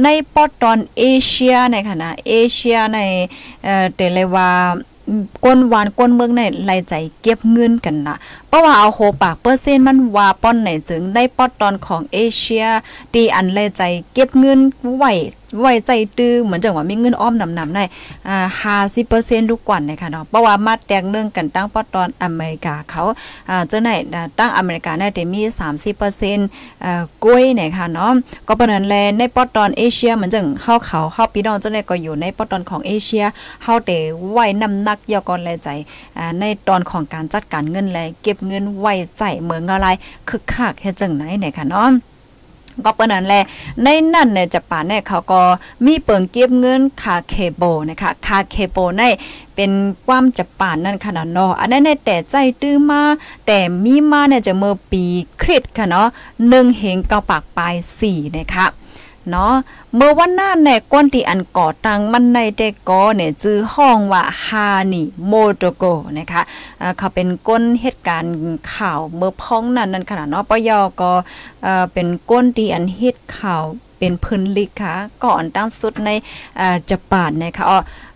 [0.04, 3.00] ในปอตอนเอเชียในคณะเอเชียใน
[3.64, 4.50] เอ่อเตเลว่า
[5.46, 8.16] ก้นวานก้นเมืองในไล่ใจเก็บเงินกันนะ
[8.48, 12.66] เพราะว่าเอาโหปากเปอร์เซ็นต์มันว่าป้อนไหนจึงได้ปอดตอนของเอเชีย
[13.14, 13.82] ตีอันไล่ใจ
[14.14, 14.60] เก็บเงิน
[14.96, 15.06] ไหว
[15.58, 17.84] ไว้ใจตื้อเหมือนจังว่ามีเงินอ้อมนำๆได้
[18.28, 23.04] อ่า50%ทุกกว่านะคะเนาะเพราะว่ามาแตกเรื่องกันตั้งปอดตอนอเมริกาเขา
[23.50, 23.90] อ่าเจ้าไหน
[24.40, 25.42] ตั้งอเมริกาเนี่ยจะมี
[26.12, 28.12] 30%เอ่อกล้วยเนี่ยค่ะเนาะ
[28.48, 33.26] ก็ปานนั้นแลในปอดตอนเอเชียเหมือนจังเฮาเขาเฮาพี่น้องเจ้าไหนก็อยู่ในปอดตอนของเอเชีย
[33.64, 33.92] เฮาเต
[34.32, 35.70] ไว้นำนักยอก่อนแลใจ
[36.18, 39.88] อ่าในตอนของการจัดการเงินแลเก็บเงินไว้ใจเหมืองอะไร
[40.30, 41.90] คึกคักเฮ็ดจังไหนเนี่ยค่ะเนาะ
[42.86, 43.44] ก็เปิ้นนั่นแหละ
[43.84, 45.42] ในนั่นเนี่ยจะป่าเนี่ยเขาก็
[45.86, 49.04] มีเปิงเก็บเงินคาเคโบนะคะคาเคโบใน
[49.56, 49.72] เป็น
[50.08, 53.02] ความจะป่านนั่นขนาดเนาะอันนั้นในแต่ใจตื้อมา
[53.46, 55.04] แต่มีมาเนี่ยจะเมื่อปี
[55.42, 56.08] คริสค่ะเนาะ
[56.50, 58.66] หนึ่งเหงเกาปากปลายสี่นะคะ
[59.32, 59.54] เนาะ
[59.96, 65.84] เมื่อวันหน้าแน่ก้อนที่อันก่อตั้งมันในเดกอเนี่ยจื้อห้องว่าฮานิโมโตโก
[66.20, 66.42] นะคะ
[66.98, 68.34] เขาเป็นก้นเหตุการณ์
[68.74, 71.12] ข่าวเมื่อพ้องนั้นนั่นขนาดเนาะปยอก็
[71.94, 73.64] เป็นก้นที่อันเหตุข่าว
[74.00, 76.10] เป็นพื้นลิกค่ะก่อนตั้งสุดใน
[76.60, 77.66] อ่าญี่ปุ่นนะคะ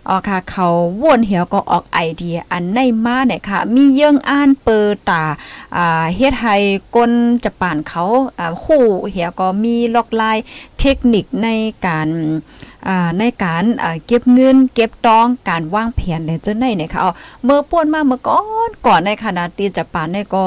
[0.08, 0.68] อ๋อค่ะ เขา
[1.04, 5.24] วนเหี่ยวก็ออกไอเดียอันในมาเนี่ยค่ะ มีเยื่องอ่านเปิดตา
[5.76, 6.56] อ่าเฮ็ดให้
[6.96, 7.12] ก้น
[7.44, 8.04] จะป่านเขา
[8.39, 10.38] อ่าคู่เหี่ยวก็มีล็อกลาย
[10.80, 11.50] เทคนิคใน
[11.86, 12.08] การ
[12.73, 12.73] อ
[13.19, 13.63] ในการ
[14.06, 17.02] เก็บเงิน เก็บตองการวางแผนในจังได๋เนี่ยค่ะ
[17.43, 20.46] เมื่อป่วนมาเมื่อก่อนก่อนในขณะที่จะป่านเนี่ยก็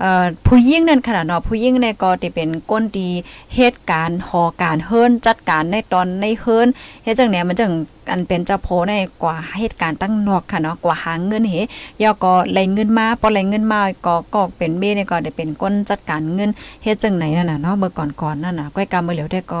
[0.00, 3.10] เอ่อผู้หญิงนั่นขนาดเนาะผู้หญิงเนี่ยก็ที่เป็นก้นดี
[3.56, 6.68] เหตุการณ์หอการเฮิรนจัดการในตอนในเฮิรน
[7.02, 7.72] เฮ็ดจังเนี่ยมันจัง
[8.12, 11.54] อันเป็นเจ้าโพในกว่าเหตุการณ์ตั้งนอกค่ะเนาะกว่าหาเงินเฮ
[12.02, 16.50] ยอก็ไหลเงินมาพอไหลเงินมาก็ก็เป็นเมเนี่ยก็ได้เป็นก้นจัดการเงิน
[16.82, 19.60] เฮ็ดจังไหนนั่นน่ะเนาะเมื่อก่อนๆนั่นน่ะก้อยกำมือเหลียวได้ก่อ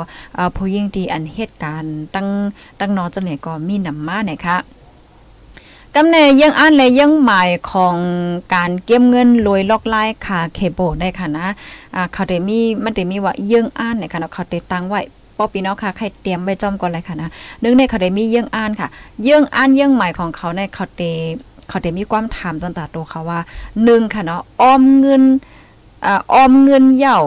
[0.56, 2.28] ผู้หญิงที่อันเหตุการณ์ตั้ง
[2.80, 4.56] ตั้งนอจังไหนก็มีนำมาเนี่ยค่ะ
[5.94, 7.96] กำเนยังอ่านและยังหมายของ
[8.54, 11.46] การเก็บเงินลอยลอกไล่ค่ะเคโบได้ค่ะนะ
[11.94, 15.00] อ่าเขาได้มีมันได้มีว่ายังอ่านเนี่ยค่ะเนาะเขาได้ตั้งไว้
[15.36, 17.30] ป้อพี่น้องค่ะใครเตรียมไว้จอมก่อนเลยค่ะนะ
[17.62, 18.88] นึงในเขาได้มีเยื่องอ่านค่ะ
[19.22, 21.02] เยื่องอ่านเยื่องหม่ของเขาในเขาเต
[21.68, 23.40] เขาได้มีความถามตั้งแต่ตัวเขาว่า
[23.84, 25.22] หนึ่งค่ะเนาะออมเงิน
[26.06, 27.18] อ่าออมเงินเหย่า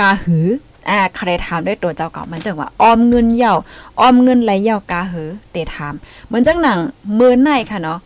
[0.00, 0.48] กาหือ
[0.90, 3.54] อ่าใครถามด้วยตัวเจ้าเก่ามันจังว่าออมเงินเหย่า
[4.00, 5.94] ออมเงินไหลเหย่ากาเหอเตถาม
[6.26, 6.78] เหมือนจังหนัง
[7.18, 7.98] มือในค่ะเนาะ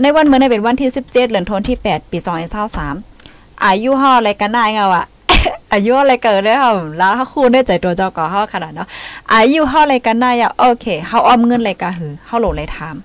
[0.00, 2.18] ในวันเมื่อในเป็นวันที่ 17เดือนธันวาคมที่8ปี
[2.90, 5.06] 2023อายุห่ออะไรกันได้เงาอะ
[5.72, 8.88] อายุอะไรเกิดได้ค่ะแล้วถ้าคูณได้ใจตัวเจ้าก่อเฮาขนาดเนาะ
[9.34, 12.96] อายุเฮาอะไรกันได้อะโอเคเฮาออมเงินอะไรกะหือเฮาโหลเลยถาม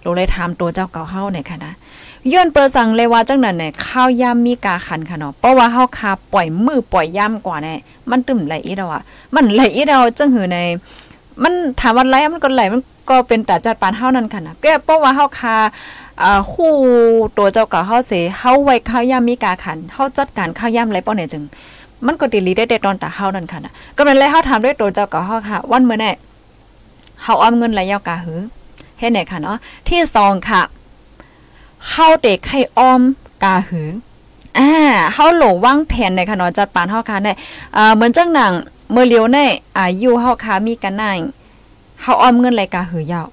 [0.00, 1.72] โหลเลยถามตัวเจ้าเก่าเฮาเนี่ยค่ะนะ
[2.32, 7.78] ย้อนเปิดสั่งเลยว่าจังนั้นเนี่ยข้าวยามมีกาขันค่ะเนาะเพราะว่าเฮาคาปล่อยมือปล่อยย่ำกว่าเนี่ย
[8.10, 9.02] มันตึมไหลอีดอะ
[9.34, 10.58] มันไหลอีดาจังหือใน
[11.42, 15.56] มันถามว่าไหลมันก็ไหลมันก็เป็นแต่จัดปานเฮานั่นค่ะนะแก็เพราะว่าเฮาคา
[16.22, 16.72] อ่าคู่
[17.38, 21.42] ตัวเจ้าก่าเฮาเสเฮาไว้ข้าวยามมีกาขันเฮาจัดการข้าวยามไรป้อเนี่ยจึง
[22.06, 26.10] มันก็ดีลีได้เด็ดตอนตาเฮานั่นค่ะนะก็เป็นเลยเฮาถามด้วยตัวเจ้าก็เฮาค่ะ วันเมื้อแน่
[27.22, 28.40] เฮาออมเงินไระยะกาหือ
[28.98, 30.62] เฮ็ดไหนค่ะเนาะที่สองค่ะ
[31.90, 33.00] เฮาเด็กให้อ้อม
[33.44, 33.90] กาหือ
[34.58, 34.72] อ่า
[35.14, 37.32] เฮาหลวางแผนในค่ะเนาะจัดปานเฮาค่ะได้
[37.76, 38.52] อ่าเหมือนจังหนัง
[38.92, 39.38] เมื่อเลียวใน
[39.78, 41.18] อายุเฮาค่ะมีกันนาย
[42.02, 43.28] เฮาอ้อมเงินไรกาหือยาว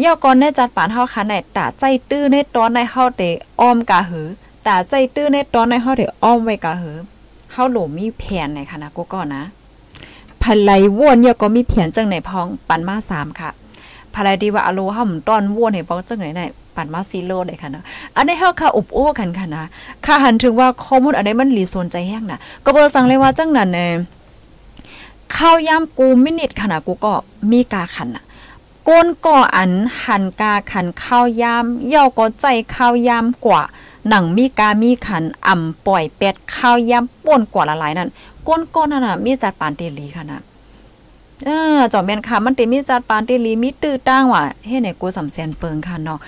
[0.00, 3.22] เย่าก่อนแน่จัดปานเฮาค่ะในตาใจตื้อในตอนในเฮาเต
[3.60, 4.26] ออมกาหือ
[4.66, 6.96] ตาใจตื้อในตอนในเฮาเตออมไว้กาหือ
[7.52, 9.44] เฮาหลมีแผนในค่ะนะกูก่อนนะ
[10.42, 13.50] ภายไลวนเนี่ยก็มีแผนจังไหนพองปันมา3ค่ะ
[14.16, 16.42] ภายไลดีว่าอโลเฮาหมต้อนวนให้ปองจังไหนไหน
[16.76, 17.82] ปันมาซีโลได้ค่ะนะ
[18.16, 19.64] อันนี้เฮาค่ะอุบโอ้กันค่ะนะ
[20.06, 23.88] ค่ะหันถึงว่าข้อมูลอันนี้มันหลีสนใจแห้งนะก็บ่สั่งเลยว่าจังนั้นเน่
[25.36, 27.12] ข้าวยามกูมินิทค่ะนะกูก็
[27.50, 28.24] มีกาขันนะ
[28.88, 29.72] ก้นก่ออัน
[30.04, 33.62] หันกาขันข้าวยามเย่าก็ใจข้าวยามกว่า
[34.08, 38.08] หนังมีกามีขันอ่ำปล่อยเป็ดข้าวยามป่นกว่าละลายนั่น
[38.46, 40.40] ก้นก้อนนั่นน่ะมีจัดปานเตลีค่ะนะ
[41.44, 46.18] เออจอมแม่นค่ะ มันเตมีจัดปานเตลีมีตื้อตั้งว่ะเฮ็ดให้กูสำแสนเปิงค่ะเนาะ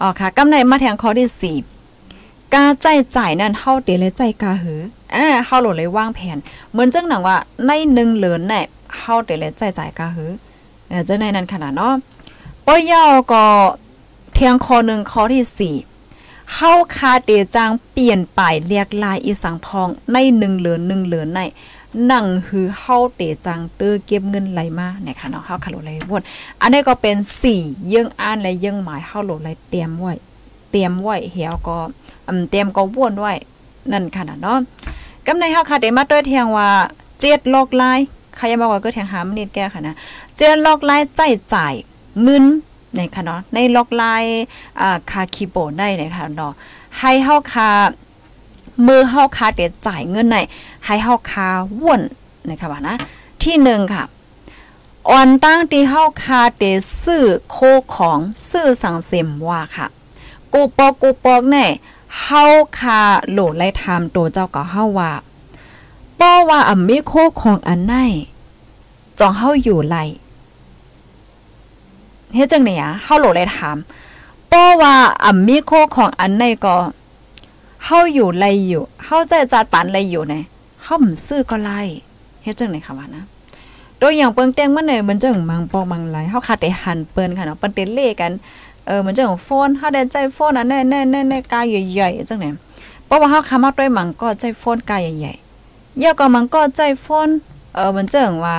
[0.00, 1.56] อ๋อค่ะกำในมาแทงข้อที่สี่
[2.54, 4.80] กาใจจ่ายนั่นเฮาเตเลยใจกาหือ
[5.14, 6.38] อ่าเฮาโหลเลยวางแผน
[6.70, 8.62] เหมือนจังหนังว่าในหนึ่งเหลือนแน่
[8.98, 10.30] เฮาเตเลยใจจ่ายกาหือ
[10.88, 11.94] เออจังในนั้นขนาดเนาะ
[12.66, 13.44] ปอยาวก็
[14.34, 15.74] เทียงข้อหนึ่งข้อที่สี่
[16.54, 21.40] เฮาคาเตจางเปลี่ยนไปเรียกลายอีสังพองในหนึ่งเหลือนหนึ่งเหลือนใน
[22.12, 26.22] นั่งหือเฮาเตจังเตอเก็บเงินไหลมาเนี่ยค่ะเนาะเฮาคาโลไหลวน
[26.60, 27.16] อันนี้ก็เป็น
[27.54, 30.12] 4ยังอ่านและยังหมายเฮาโหลไหลเตรียมไว้
[30.70, 31.76] เตรียมไว้เหี่ยวก็
[32.28, 33.32] อืมเตรียมก็วนไว้
[33.92, 34.58] นั่นค่ะนะเนาะ
[35.26, 36.68] กำในเฮาค่ะได้มาด้วยเทียงว่า
[37.20, 37.98] เจ็ดลอกลาย
[38.36, 39.94] ใครยังบอกว่าก็เทียงหามนิดแก้ค่ะนะ
[40.36, 41.20] เจ็ดลอกลายใจ
[41.54, 41.74] จ่าย
[42.22, 42.44] เงิน
[42.94, 44.22] ในค่ะเนาะในลอกลาย
[44.80, 46.52] อ่าคาคีโบได้เนี่ยค่ะเนาะ
[46.98, 47.70] ให้เฮาค่ะ
[48.86, 50.38] มือเฮาคาเดจ่ายเงินใน
[50.86, 51.48] ให้เฮาคา
[51.82, 52.02] ว่น
[52.48, 52.96] นะคะว่านะ
[53.42, 54.04] ที่หนึ่งค่ะ
[55.10, 56.64] อ่อนตั้งที่เฮาคาเด
[57.02, 57.58] ซื้อโค
[57.94, 58.18] ของ
[58.50, 59.86] ซื้อสังเสมว่าค่ะ
[60.52, 61.66] กูปอกกูปอกแน่
[62.22, 62.44] เฮา
[62.78, 65.12] คาโหลไล่ทำตัวเจ้าก็เฮาว่า
[66.20, 67.12] ป้อว่าอ่ำมีโค
[67.42, 67.94] ของอันไหน
[69.18, 70.02] จองเฮาอยู่ไล่
[72.34, 73.76] เฮ็ดจังได๋อะเฮาโหลไล่ถาม
[74.52, 76.76] ป้อว่าอ่ำมีโคของอันไหนก็
[77.84, 80.34] เฮาอยู่ไล่อยู่เฮาใจจัดปานไล่อยู่ไหน
[80.88, 81.80] เฮาบ่ซื้อก็ไล่
[82.42, 83.24] เฮ็ดจังได๋ค่ะว่านะ
[84.00, 88.32] ตัวอย่างเปิงแตงมันเนี่ยมันจังมังปอมังไหลเฮาคาแต่หันเปิ้นค่ะเนาะเปิ้นเตเล่กัน
[88.86, 92.50] เออมันจังโฟนเฮาได้ใจโฟนอันแน่ๆๆๆกายใหญ่ๆจังได๋
[93.06, 97.28] เพราะว่าเฮาคำมาด้วยมังก็ใจโฟนกายใหญ่ๆเยอะก็มังก็ใจโฟน
[97.74, 98.56] เออมันจังว่า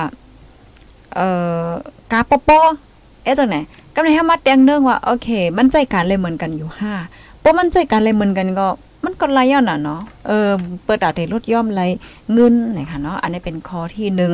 [1.14, 1.26] เอ่
[1.66, 1.68] อ
[2.12, 2.60] กาปอปอ
[3.24, 3.56] เอ๊ะจังไหน
[3.94, 6.92] กำลังให้มาแตงเนื่องว่าโอเค มันใจกันเลยเหมือนกันอยู่ห้า
[7.40, 8.66] เพราะมันใจกันเลยเหมือนกันก็
[9.04, 10.50] มันก็ไรย่อน่ะเนาะเออ
[10.84, 11.82] เปิดดาเดลดย่อมไร
[12.32, 14.32] เงินนะคะเนาะอันนี้เป็นข้อที่หนึ่ง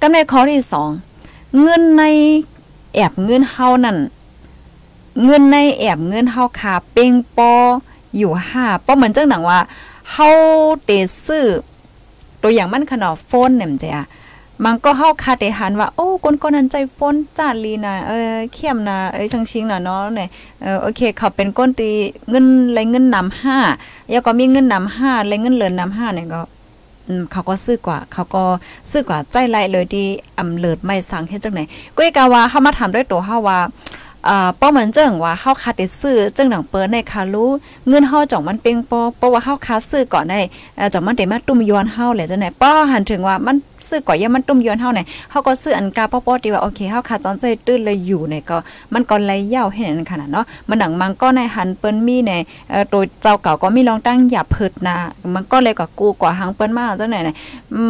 [0.00, 0.90] กำในข้อที่สอง
[1.62, 2.04] เงินใน
[2.94, 3.98] แอบเงินเฮานั่น
[5.24, 7.52] เงินในแอบเงินเฮาคาเป้งปอ
[8.16, 9.60] อยู่ห้าเพราะเหมือนจังหนังว่า
[10.12, 10.28] เฮา
[10.84, 10.90] เต
[11.24, 11.46] ซื้อ
[12.42, 14.06] ตัวอย่างมันขนาดโฟนเนี่ยมันจะอะ
[14.64, 20.28] มันก็เฮาคาเตหันว่า โอ้คนคนนั้นใจโฟนจาดลีนะเออเข้มนะเอ้ยชังชิงน่ะเนาะเนี่ย
[20.62, 21.90] เออโอเค เขาเป็นก้นตี
[22.30, 23.56] เงินไรเงินนำห้า
[24.10, 26.40] แล้วก็มีเงินนำห้าไรเงินเหลือนำห้าเนี่ยก็
[27.32, 28.42] เขาก็ซื้อกว่า เขาก็
[28.90, 30.06] ซื้อกว่าใจไรเลยที่
[30.38, 31.60] อำเลิดไม่สั่งเฮ็ดจังไหน
[31.96, 33.58] ก็อีกาว่าเฮามาถามด้วยตัวเฮาว่า
[34.28, 37.50] อ่าป้อเหมือนเจิงว่าเฮาคาได้ซื้อจังหนังเปิ้นในคารู้
[37.88, 40.40] เงินเฮาจ่องมันเป่งปอเพราะว่าเฮาคาซื้อก่อนได้
[40.92, 43.56] จ่องมันได้มาตุ้มยวนเฮาแหละจังไหนป้อหันถึงว่ามัน
[43.88, 48.56] ซื้อก่อยังมันตุ้มยวนเฮาเนี่ยเฮาก็ซื้ออันกาป้อๆที่ว่าโอเคเฮาคาจอนใจตื้นเลยอยู่เนี่ยก็
[48.94, 52.32] มันก็ไหลยาวให้นั่นขนาดเนาะมันหนังมันก็ในหันเปิ้นมีใน
[52.70, 54.96] เอ่อตัวเจ้าเก่าก็มีลองตั้งอย่าเพิดนา
[55.34, 57.36] มันก็เลยก็กูกว่าหังเปิ้นมาจังไหนเนี่ย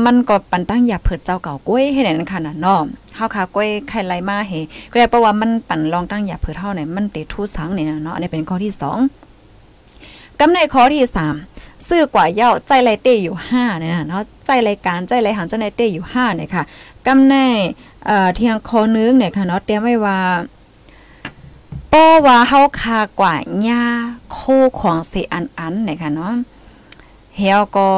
[0.04, 2.80] มันก็ปันตั้งอย่าเพิดเจ้าเก่าก้วยให้นั่นขนาดเนาะ
[3.16, 4.52] เฮาคาก้วยไข่ไหลมาเฮ
[4.90, 11.02] ก็ได้เพราะว่ามันปั่นลองตั้งอย่าเพิดเฮาเนี่ยมันเติดทุสังเนี่ยเนาะอันนี้เป็นข้อที่2กำในข้อที่
[11.32, 11.53] 3
[11.88, 16.64] ซื้อกว่าเย้าใจไรเต้อยู่5เนี่ยเนาะใจรายการใจไรหันใจไรเต้อยู่5เนี่ยค่ะ
[17.06, 17.34] กำใน
[18.06, 20.18] เอ่อเทียงคอนึงเนี่ยค่ะเนาะเตรียมไว้ว่า
[21.92, 23.84] ป้อว่าเฮาคากว่าหญ้า
[24.32, 24.38] โค
[24.80, 26.34] ของสิอันอันเนี่ยค่ะเนาะ
[27.36, 27.88] เฮาก็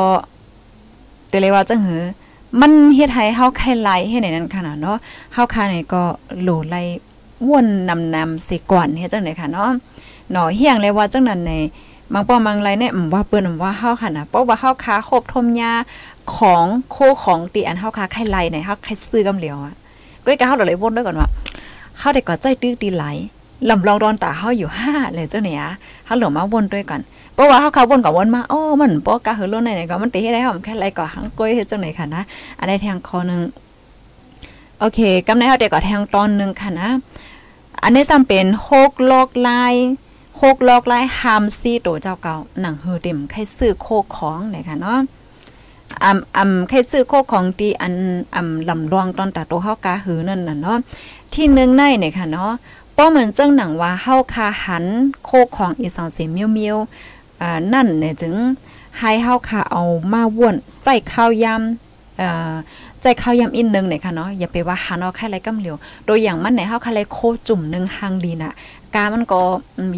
[1.28, 2.02] เตเลยว่าจังหือ
[2.60, 4.98] มันเฮ็ดให้เฮาไข่ไหลให้ในนั้นขนาดเนาะ
[5.32, 6.02] เฮาคาเนี่ก็
[6.42, 6.76] โหลไหล
[7.48, 9.70] วนนำนำสิก่อนเฮ็ดจังได๋ค่ะเนาะ
[10.30, 11.52] หนอเฮียงเลยว่าจังนั้นใน
[12.12, 15.72] บางป้อมังไรเนี่ยว่าเปิ้นว่าเฮาค่ะนะเพราะว่าเฮาคาครบทมยา
[16.36, 19.74] ของโคของตีอันเฮาคาไข่ไหลในเฮาไข่ซื้อกำเหลียวอะ
[20.24, 21.28] ก็อีกเฮาเลยวนด้วยก่อนว่า
[21.98, 23.04] เฮาได้ก็ใจตื้อตีไหล
[23.70, 25.62] ลำลองดอนตาเฮาอยู่5เลยเจ้าเนี่ย
[26.06, 27.00] เฮาหลงมาวนด้วยกัน
[27.34, 32.22] เพราะว่าเฮาเขาวนกับวนมาโอ้มันปอกะหือล้นไหนก็มันตีให้ได้หอมแค่ไรก็หังก้อยเฮ็ดจังไหนค่ะนะ
[32.58, 33.40] อันใดแทงคอนึง
[34.80, 36.88] โอเคกำในเฮาได้ก็แทงตอนนึงค่ะนะ
[37.82, 38.46] อันนี้ซ้ำเป็น
[38.78, 39.74] 6ลอกลาย
[40.40, 44.98] 6ลอกลายหามซีโตเจ้าเก่าหนังเฮอเต็มไข่ซื้อโคกของไหนค่ะเนาะ
[46.04, 47.94] อำอำใครซื้อโคกของตีอัน
[48.36, 50.78] อำลำรองตอนตาโตเฮากาหือนั่นน่ะเนาะ
[51.32, 52.52] ที่นึงในเนี่ยค่ะเนาะ
[52.96, 54.84] ป้อเหมือนเจ้งหนังว่าเฮาคาหัน
[55.24, 56.76] โคกของอีสองเสียเมียวเมียว
[57.40, 58.34] อ่านั่นเนี่ยจึง
[58.98, 61.85] ให้เฮาคาเอามาว่นใจข้าวยำ
[63.02, 65.76] ใจข้าวยำอินนึงเนี่ยค่ะเนาะอย่าไปว่าหันเอาแค่ไรกำเหลียว
[66.06, 68.52] โดยอย่างมันไหนเฮาคาไรโคจุ่มนึงหังดีน่ะ
[68.94, 69.40] กามันก็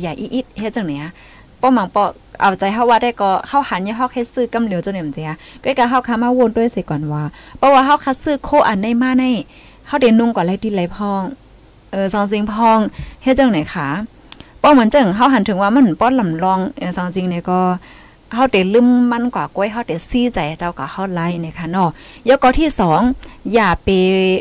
[0.00, 1.11] ใหญ่อีดเฮ็ดจังเนี่ย
[1.61, 2.04] ป้อหมังปอ
[2.40, 7.22] เอาใจเฮาว่าได้ก็เฮาหันอย่าเฮาแค่ซื้อกำเหลียวจนเนี่ยมันจะก็กะเฮาคามาวนด้วยสิก่อนว่า
[7.59, 9.24] เพราะว่าเฮาคาซื้อโคอันได้มาใน
[9.87, 11.22] เฮาเดนุ่งกว่าไรดีไรพอง
[11.92, 12.78] เออซองซิงพอง
[13.22, 13.88] เฮ็ดจังไหนคะ
[14.62, 17.61] ป้อเหมือนจังเฮาหันถึงว่ามันป้อนลำลองเออซองซิงเนี่ยก็
[18.34, 21.90] เฮาเดลืมมันกว่ากล้วยเฮาเดซี่ใจเจ้าก็เฮาไล่นะคะเนาะ
[22.28, 22.68] ยกอที่
[23.10, 23.88] 2อย่าไป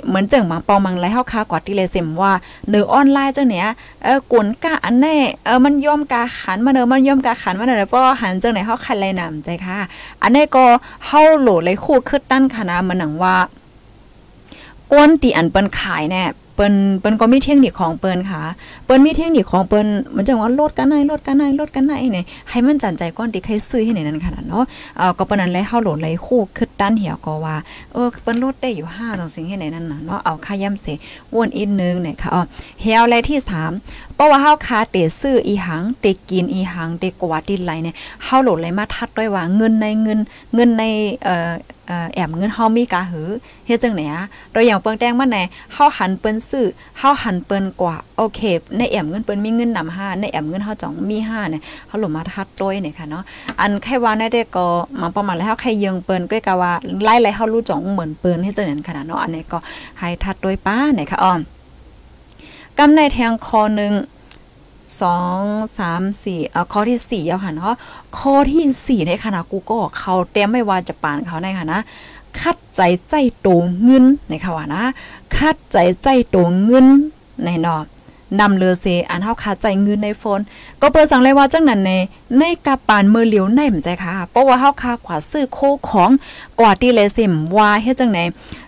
[0.08, 2.32] เหมือนเจังมังปองมังไล่เฮาคากว่าที่เลยเสมว่า
[2.70, 3.68] เนือออนไลน์จังเนี่ย
[4.04, 9.78] เออกวนกะอันแน่เออมันย่อมกาขันมาเนอมันย่อมกาขันมาเนอเพราะหันจังไหนเฮาคันไล่นำใจค่ะ
[10.22, 10.66] อันนี้ก็
[11.06, 13.36] เฮาโหลเลยคู่คึดตั้นค่ะนะมันหนังว่า
[14.92, 16.24] ก้นตีอันเปิ้นขายแน่
[16.58, 18.42] เปิ้นเปิ้นก็มีเทคนิคของเปิ้นค่ะ
[18.86, 24.64] เปิ้นมีเทคนิคของเปิ้นมันจะว่าลดกันไหนลดกันไหนลดกันไหนนี่ให้มันจันใจก้อนดีใครซื้อให้ไหนนั้นขนาดเนาะ
[24.98, 27.56] เอ่อก็ปานนั้นไลเฮาโหลดไล่คู่คึดด้านเหี่ยวก็ว่า
[27.94, 30.88] เออเปิ้นลดได้อยู่5จังสิ่งให้ไหนนั้นน่ะเนาะเอาค่าย่ำเส
[31.34, 32.42] วนอีกนึงเนี่ยค่ะอ๋อ
[32.82, 33.40] เหี่ยวไล่ที่
[33.80, 40.20] 3 เพราะว่าเฮาคาเตซื้ออีหังเตกินอีหังเตกวาดินไหลเนี่ยเฮาโหลดไหลมาทัดด้วยว่าเงินในเงิน
[40.56, 40.84] เงินใน
[41.24, 41.54] เอ่อ
[42.14, 43.30] แอบเงินเฮามีกาหือ
[43.66, 45.40] เฮ็ดจังไหนอะโดยอย่างเปิงแตงมาไหน
[45.74, 46.68] เฮาหันเปิ้นซื้อ
[47.00, 48.40] เฮาหันเปิ้นกว่าโอเค
[48.78, 53.24] ในแอบเงินเปิ้นมีเงินนำ5ในแอบเงินเฮาจ่องมี5เนี่ยเฮาหลมาทัดต้วยเนี่ยค่ะเนาะ
[53.60, 54.68] อันแค่ว่าในได้ก็
[55.02, 59.58] มาประมาณแล้วเฮาใครยิงเปิ้นก็กะว่าไล่ไล่เฮารู้จ่องเหมือนเปิ้นเฮ็ดจังนั้นขนาดเนาะอันนี้ก็
[60.00, 61.36] ให้ทัดต้วยป้าเนี่ยค่ะอ้อ
[62.80, 63.94] กำในแทงคอหนึ่ง
[65.02, 65.40] สอง
[65.80, 67.76] สามสี่เอ่อข้อที่สี่เอาค่ะเนาะ
[68.18, 71.82] ข้อที่สี่ในขณะกูก็เขาเต็มไม่ว่าจะปานเขาในค่ะนะ
[72.40, 73.48] คัดใจใจโต
[73.84, 74.84] เงินในค่ะว่านะ
[75.36, 76.88] คัดใจใจโตเงิน
[77.46, 77.84] ในนาะ
[78.40, 80.40] นำเลือเซอันเฮาคาใจเงินในโฟน
[80.82, 81.92] ก็เปิดสั่งเลยว่าจังนั้นใน
[82.40, 85.60] ในกาปานเมือเหลียวในมใจค่ะเพราะว่าเฮาคากว่าซื้อโค
[85.90, 86.10] ของ
[86.60, 88.20] กว่าที่เลซิมว่าเฮ็ดจังไหน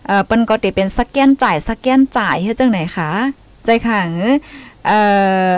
[0.07, 3.09] เอ่อเปิ้นก็ติเป็นสแกนจ่ายสแกนจ่ายเฮ็ดจังไหนคะ
[3.65, 3.99] ใจค่ะ
[4.85, 4.99] เอ่
[5.49, 5.51] อ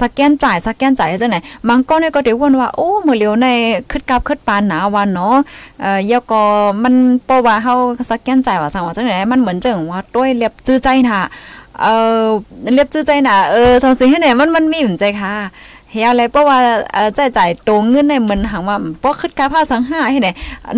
[0.00, 1.36] สแกนจ่ายสแกนจ่ายจังไหน
[1.68, 3.48] บางก้อนเนี่ยก็เดี๋ยววนว่าโอ้เมื่อเหลียวใน
[3.90, 5.36] คึดกับคึดปานหนาวันเนาะ
[5.80, 6.42] เอ่อยก็
[6.82, 6.94] มัน
[7.26, 7.74] เพราะว่าเฮา
[8.10, 11.20] สแกนจ่ายว่าสั่งว่าจังไหนมันเหมือนจังว่าต้วยเรียบจื้อใจน่ะ
[11.82, 12.24] เอ่อ
[12.74, 15.34] เรียบจื้อใจน่ะเออสังสิให้ไหนมันมันมีเหมือนใจค่ะ
[15.90, 16.58] เฮียอะไรเพราะว่า
[16.92, 20.28] เอ่อจ่ายจ่ายตรงเงินในเหมือนหังว่าปอกคึดกาผ้าสังหาให้ไหน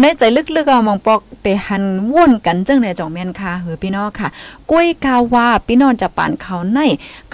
[0.01, 0.23] ในใจ
[0.57, 4.29] ลึกๆอะมองปอกเตหันว่นกันจังไหนจ่องแม่นค่ะเหือพี่น้องค่ะ
[4.71, 6.79] กุ้ยกาว่าพี่น้องจะปานเขาใน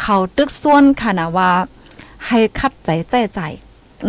[0.00, 1.50] เขาตึกส่วนค่ะนะว่า
[2.26, 3.40] ให้คัดใจใจใจ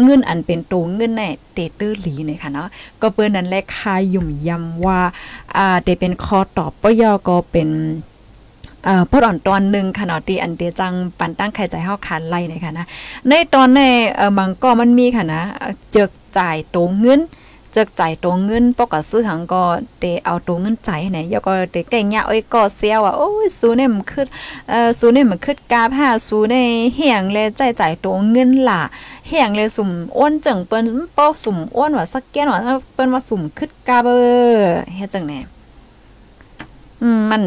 [0.02, 1.24] เงินอันเป็นตัวเงินใน
[1.54, 2.68] เตเตอร์หลีเนี่ยค่ะเนาะ
[3.02, 5.00] ก็เปิ้นนั้นแลคายุ่มยำว่า
[5.58, 7.70] อ่าเตเป็นคอตอบปยอก็เป็น
[8.86, 12.86] เอ่อพอดอ่อนตอนหนึ่งค่ะเนาะตีอันเตียจังปันตั้งไข่ใจเฮาคานไล่เนะคะนะ
[13.28, 13.80] ในตอนใน
[14.18, 15.42] เอ่อมังก็มันมีค่ะนะ
[15.92, 17.22] เจกจ่ายตัวเงิน
[17.74, 19.64] เจกจ่ายตัวเงินปกซื้อหังก็
[20.00, 24.28] เตเอาตัวเงินจ่ายให้ไหนยก็เตแก่งยะอ้อยก็เสียว่าโอ้ยสูเนี่ยมันขึ้น
[24.70, 26.56] เอ่อสูเนี่ยมันขึ้นกาผ้าสูใน
[26.96, 28.82] เหียงเลยจ่ายจ่ายตัวเงินล่ะ
[29.28, 30.84] เหียงเลยสุ่มอ้วนจังเปิ้น
[31.16, 32.60] เป้าสุ่มอ้วนว่าสักแก้นว่า
[32.94, 34.16] เปิ้นว่าสุ่มขึ้นกาเบอ
[34.96, 35.40] เฮ็ดจังแหน่
[37.06, 37.42] อืมมัน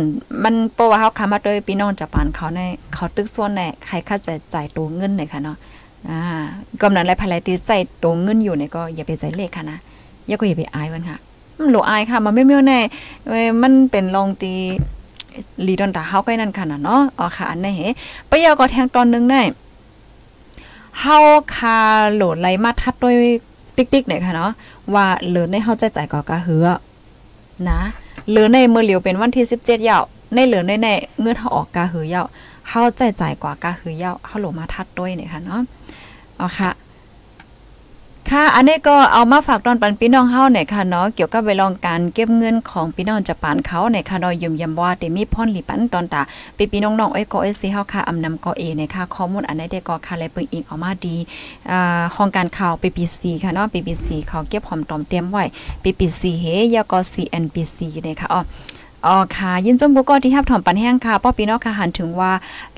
[0.44, 2.61] มันเพราะว่าเขาคามาโดยพี่น้องจากปานเขาใน
[2.94, 5.57] เขาตึกส่วนในใครค่าจะจ่ายตัวเงินเนี่ยค่ะเนาะ
[6.09, 6.21] อ่า
[6.81, 9.79] กำนันและภรรยาที่ใจตัวเงินอยู่เนี่ยก็อย่าไปใจเลขค่ะนะ
[10.27, 11.18] อย่าก็อย่าไปอายมันค่ะ
[11.59, 12.79] มันหลอายค่ะมันไม่เมียวแน่
[13.29, 14.53] เว้มันเป็นลองตี
[15.66, 17.81] ลีดอนตาเฮาก็นั่นค่ะนะเนาะอ๋อค่ะอันนี้เฮ
[18.31, 19.42] ปยอก็แทงตอนนึงได้
[21.01, 21.18] เฮา
[21.55, 21.79] คา
[22.14, 23.14] โหลดไลมาทัดด้วย
[23.77, 24.53] ติ๊กๆเนี่ยค่ะเนาะ
[24.94, 26.66] ว่าเหลือในเฮาใจจ่ายก็กะเหือ
[27.71, 27.81] นะ
[28.31, 29.99] หลือในเมื่อเหลียวเป็นวันที่17เยา
[30.35, 30.88] ในเหลือในใน
[31.21, 32.23] เงินเฮาออกกาหือเยา
[32.69, 35.62] เฮาใจใจกว่ากาหือเยาเฮาหลมาทัดด้วยเนี่ยค่ะเนาะ
[36.37, 36.71] เอาค่ะ
[38.33, 46.23] ค่ะ อันนี้ก็เอามาฝากตอนปันพี่น้องเฮาเนี่ยค่ะเนาะ เกี่ยวกับเวลองการเก็บเงินของพี่น้องจะปานเขาเนี่ยค่ะเนาะยืมยำว่าได้มีพ่นหลีปันตอนตา
[46.57, 51.17] พี่พี่น้องๆเอ้ยก็เอ้ยสิเฮาค่ะอำนำก็เอเนี่ยค่ะข้อมูลอันไหนได้ก็ค่ะเลยเปิงอีกออกมาดี
[51.71, 55.45] อ่าของการข่าว BBC ค่ะเนาะ BBC เขาเก็บหอมตอมเตรียมไว้
[55.83, 58.41] BBC เฮยาก็ CNBC เนี่ยค่ะอ๋อ
[59.07, 62.33] อ๋อค่ะ ยินจมบุก็ที่ฮับถอมปันแห้งค่ะป้อพี่น้อค่ะหันถึงว่า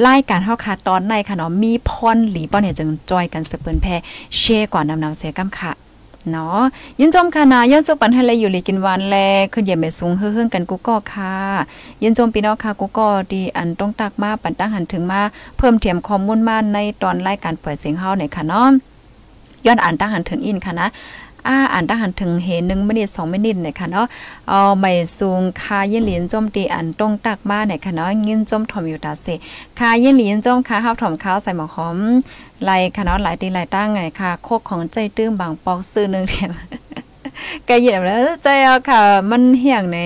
[0.07, 3.95] รายการเฮาค่ะตอนในค่ะเนาะมีพรหลีป้อเนี่ยจึงจอยกันสเปิ้นแพ่
[4.37, 5.73] แชร์กว่านำนำเสียกำค่ะ
[6.31, 6.61] เนาะ
[7.01, 9.17] ยินจมค่ะนาย้อนสุปันให้เลยอยู่หลีกินหวานแล
[9.53, 11.35] ขึ้นเย็นไปสูงเฮือๆกันกูก็ค่ะ
[12.03, 15.21] ยินจมพี่น้องค่ะกูก็ดีอันต้องตักมาปันตั้งหันถึงมา
[15.59, 18.69] เพิ่มเทียมข้อมูลมาในตอนรายการเปิดเสียงเฮาเนี่ยค่ะเนาะ
[19.67, 20.89] ย้อนอ่านตั้งหันถึงอินค่ะนะ
[21.47, 24.07] อ่าอ่านทหารถึงเห็น1มินิดสองไมินิเนี่ยค่ะเนาะ
[24.49, 29.27] เอาไม่สูงคาเยี่ยนหลินจมตีอันตรงตักมาเนี่ยค่ะเนาะยินจมถมอยู่ตาเส
[29.79, 31.99] คาเยี่ยนหลินจมคาห้าวถมข้าวใส่หมอหอม
[32.63, 36.53] ไหลค่ะเนาะหลายตีหลายตั้งไงค่ะโคกของใจตื้มบางปอกซื้อนึงแถม
[37.69, 39.01] กะเหยียบแล้วใจเอาค่ะ
[39.31, 39.99] มันเหี่ยงใน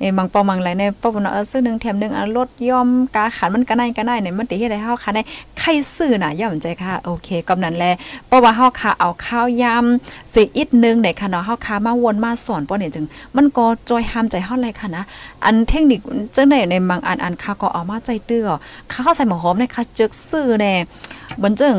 [0.00, 5.22] ในบางปองมังไหลในปอบเนาะเออซื้อหนึงแถมหนึงอะลดย่อมกาขันมันก็ได้ก็ได้เนี่ยมันติเฮ็ดให้เฮาค่ะได้
[5.58, 7.84] ไข่ซื้อน่ะย่อมใจค่ะ โอเคกำนั้นแล
[8.26, 13.04] เพราะว่าเฮาค่ะเอาข้าวยำสิอีกนึงในค่ะเนาะเฮาค่ะมาวนมาสอนป้อนี่จึง
[13.36, 15.04] มันก็จอยห้ามใจเฮาเลยค่ะนะ
[15.44, 16.00] อันเทคนิค
[16.36, 18.48] จังได๋ในบางอันอันค่ะก็เอามาใจเตื้อ
[18.92, 20.72] ข้าวใส่หมูหอมเนี่ยค่ะจึกซื้อแน่
[21.42, 21.76] บันจึง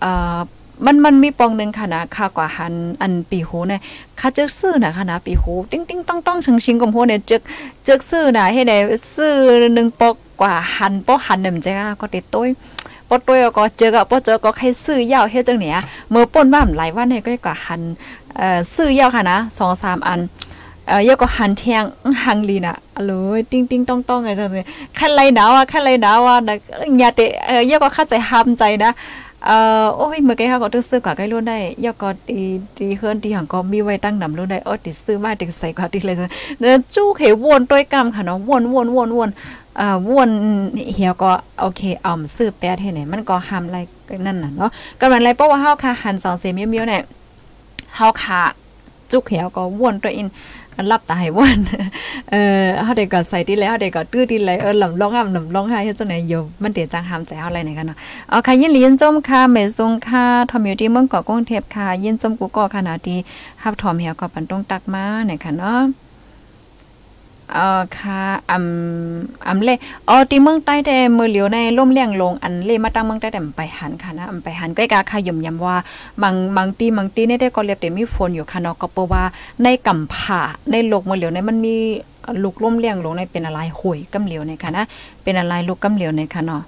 [0.00, 0.40] เอ่อ
[0.86, 3.80] มันมันมีปองหนึ่งค่ะนะค่ากว่าหันอันปีหูเนี่ย
[4.20, 7.40] ค่าจึกซื้อนะค่ะนะปีหูติ้งติ้งต้องต้องชิงชิงกมโหเนี่ยเจึก
[7.86, 8.76] จึกซื้อน่ะให้ได้
[9.14, 9.32] ซื้อ
[9.74, 12.48] หนึ่งปอกกว่าหันปอกหันเนี่ยมันจะก็ติดต้วย
[13.08, 15.76] ปอต้วยก็เจอก็ปอเจอก็ให้ซื้อยาวเฮ็ดจังเนี่ย
[16.10, 17.80] เมื่อป่นว่าหลายวันเนี่ยก็กว่าหัน
[18.36, 19.38] เอ่อซื้อยาวค่ะนะ
[19.72, 20.20] 2-3อัน
[20.88, 21.84] เอ่อยก็หันเทียง
[22.24, 24.64] หังลีน่ะอร่อยติ้งติ้งต้องต้องไงจังซี่
[24.98, 26.56] คันไรหนาวอะคันไรหนาวอะนะ
[27.00, 28.92] ญาติเอ่อยก็เข้าใจห้ามใจนะ
[29.46, 32.40] เอ่อโอ้ยเมื่อกี้เฮาก็ตึกซื้อกว่าใกล้รุ่นได้ยก็ตี
[32.76, 39.30] ตีเฮือนตีหังก็มีไว้ตั้งนำรุ่นได้โอ้ติซื้อมาติใส่กว่าติเลยเนอะจู้เขวนต้วยกำค่ะเนาะวนวนวนวน
[39.80, 40.30] อ่าวน
[40.94, 43.76] เหี่ยวก็โอเคเอาซื้อแปดให้ไหนมันก็ห้ามไร
[44.26, 47.02] นั่นน่ะเนาะกำลังไรเพราะว่าเฮาค่ะหัน2เซมเมียวๆเนี่ย
[47.96, 48.42] เฮาค่ะ
[49.12, 50.26] จุกเหี่ยวก็วนตัวอิน
[50.90, 51.58] รับตายวัน
[52.30, 57.96] เออเฮาได้ก็ใส่ทีแล้วเฮาได้ก็ตื้อทีแล้วเออลำร้องห้ามลำร้องไห้เฮ็ดจังไหนอยู่มันเตียจังหามใจเฮาอะไรไหนกันเนาะ
[58.30, 63.18] เอาค่ะยินลียินจมค่ะเมซุงค่ะทอมอยู่ที่เมืองเกาะกรุงเทพค่ะ ยินจมกูก็ขนาดที่
[63.62, 65.80] ฮับทอมเหี่ยก็ปันตรงตักมาเนี่ยค่ะเนาะ
[67.56, 69.74] อ่อค่ะอำอำเล่
[70.08, 75.76] อ๋อที่เมืองใต้แต่มือเหลียวในล่มเลี้ยงลงอันเล่มาตั้งเมืองใต้แต่ไปหันค่ะนะอำไปหันใกล้กาค่ะย่อมยำว่า
[76.22, 79.22] บางบางตีบางตีเนี่ยได้ก็เรียบแต่มีฝนอยู่ค่ะเนาะก็เพราะว่า
[79.62, 81.74] ในกำผาในโลกมือเหลียวในมันมี
[82.42, 84.84] ลูกล่มเลี้ยงลงในเป็นอะไรหวยกำเหลียวในค่ะนะ
[85.22, 86.62] เป็นอะไรลูกกำเหลียวในค่ะเนาะ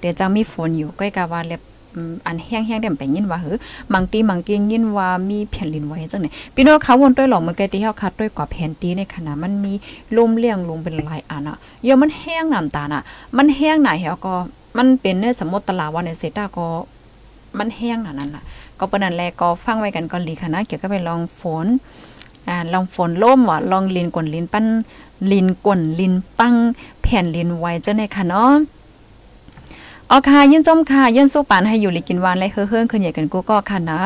[0.00, 1.62] เดี๋ยวจังมีฝนอยู่ใกล้กาว่าเรียบ
[2.26, 3.56] อันแห้งๆได้ไปยินว่าหือ
[3.92, 9.72] บางตีบางตียินว่ามีแผ่นดินไหวจังไหนพี่น้องเขาวนด้วยหลอกเมื่อกี้ที่เฮาคัดด้วยกว่าแผ่นตีในขณะมันมี
[10.16, 13.02] ลมเลี้ยงลงเป็นลายอันอะเยอะมันแห้งน้ำตาลอะ
[13.36, 14.34] มันแห้งไหนเฮาก็
[14.78, 16.66] มันเป็นในสมมติตลาดวันในเซต้าก็
[17.58, 18.42] มันแห้งน่ะนั่นล่ะ
[18.78, 21.66] ก็ปานนั้นแลก็ฟังไว้กันก่อนลีค่ะนะเกี่ยวกับไปลองฝน
[22.48, 24.66] อ่าลองฝนล่มว่ะลองลินกวนลินปั้น
[25.32, 26.54] ลินกวนลินปัง
[27.02, 28.52] แผ่นลินไว้จังได๋ค่ะเนาะ
[30.10, 34.00] ออค่ะยินจมค่ะยินสู้ปานให้อยู่ลิกินวานและเฮือเฮือขึ้นใหญ่กันกูก็ค่ะนะ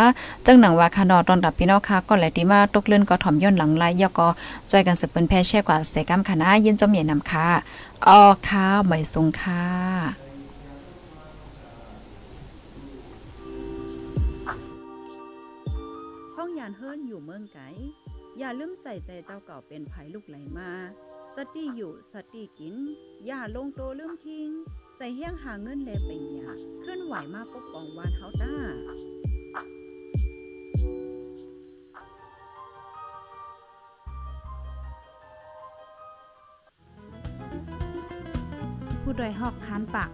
[0.46, 4.28] จังหนังว่าค่ะนอตอนดับพี่น้องค่ะก็แลติมาตกเลื่อนก็ถ่อมย่นหลังไล่ยอก็
[4.70, 7.46] จอยกันสืบเปิ้นแพ่แช่กว่าเสกำค่ะนะยินจมใหญ่นำค่ะ
[8.08, 9.64] ออค่ะไม่ทรงค่ะ
[16.36, 17.58] ห้องยานเฮิรนอยู่เมืองไก
[18.38, 20.70] อย่าลืมใส่ใจเจ้าเก่าเป็นไผลูกไหลมา
[21.36, 22.74] สติอยู่สติกิน
[23.26, 24.50] อย่าลงโตลืมทิ้ง
[25.02, 28.54] ใส่เฮี้ยงหาเงินแลไปหยาเคลื่อนไหวมาปกป้องวานเฮาต้า
[39.02, 40.10] ผู้ดยหอกคานปาก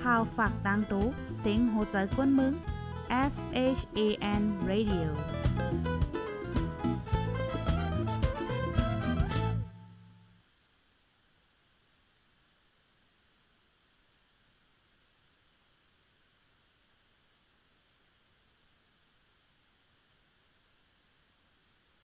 [0.00, 1.06] พาวฝากดังตู้
[1.38, 2.52] เสียงโหใจกวนมึง
[3.32, 3.34] S
[3.78, 4.00] H A
[4.40, 5.08] N Radio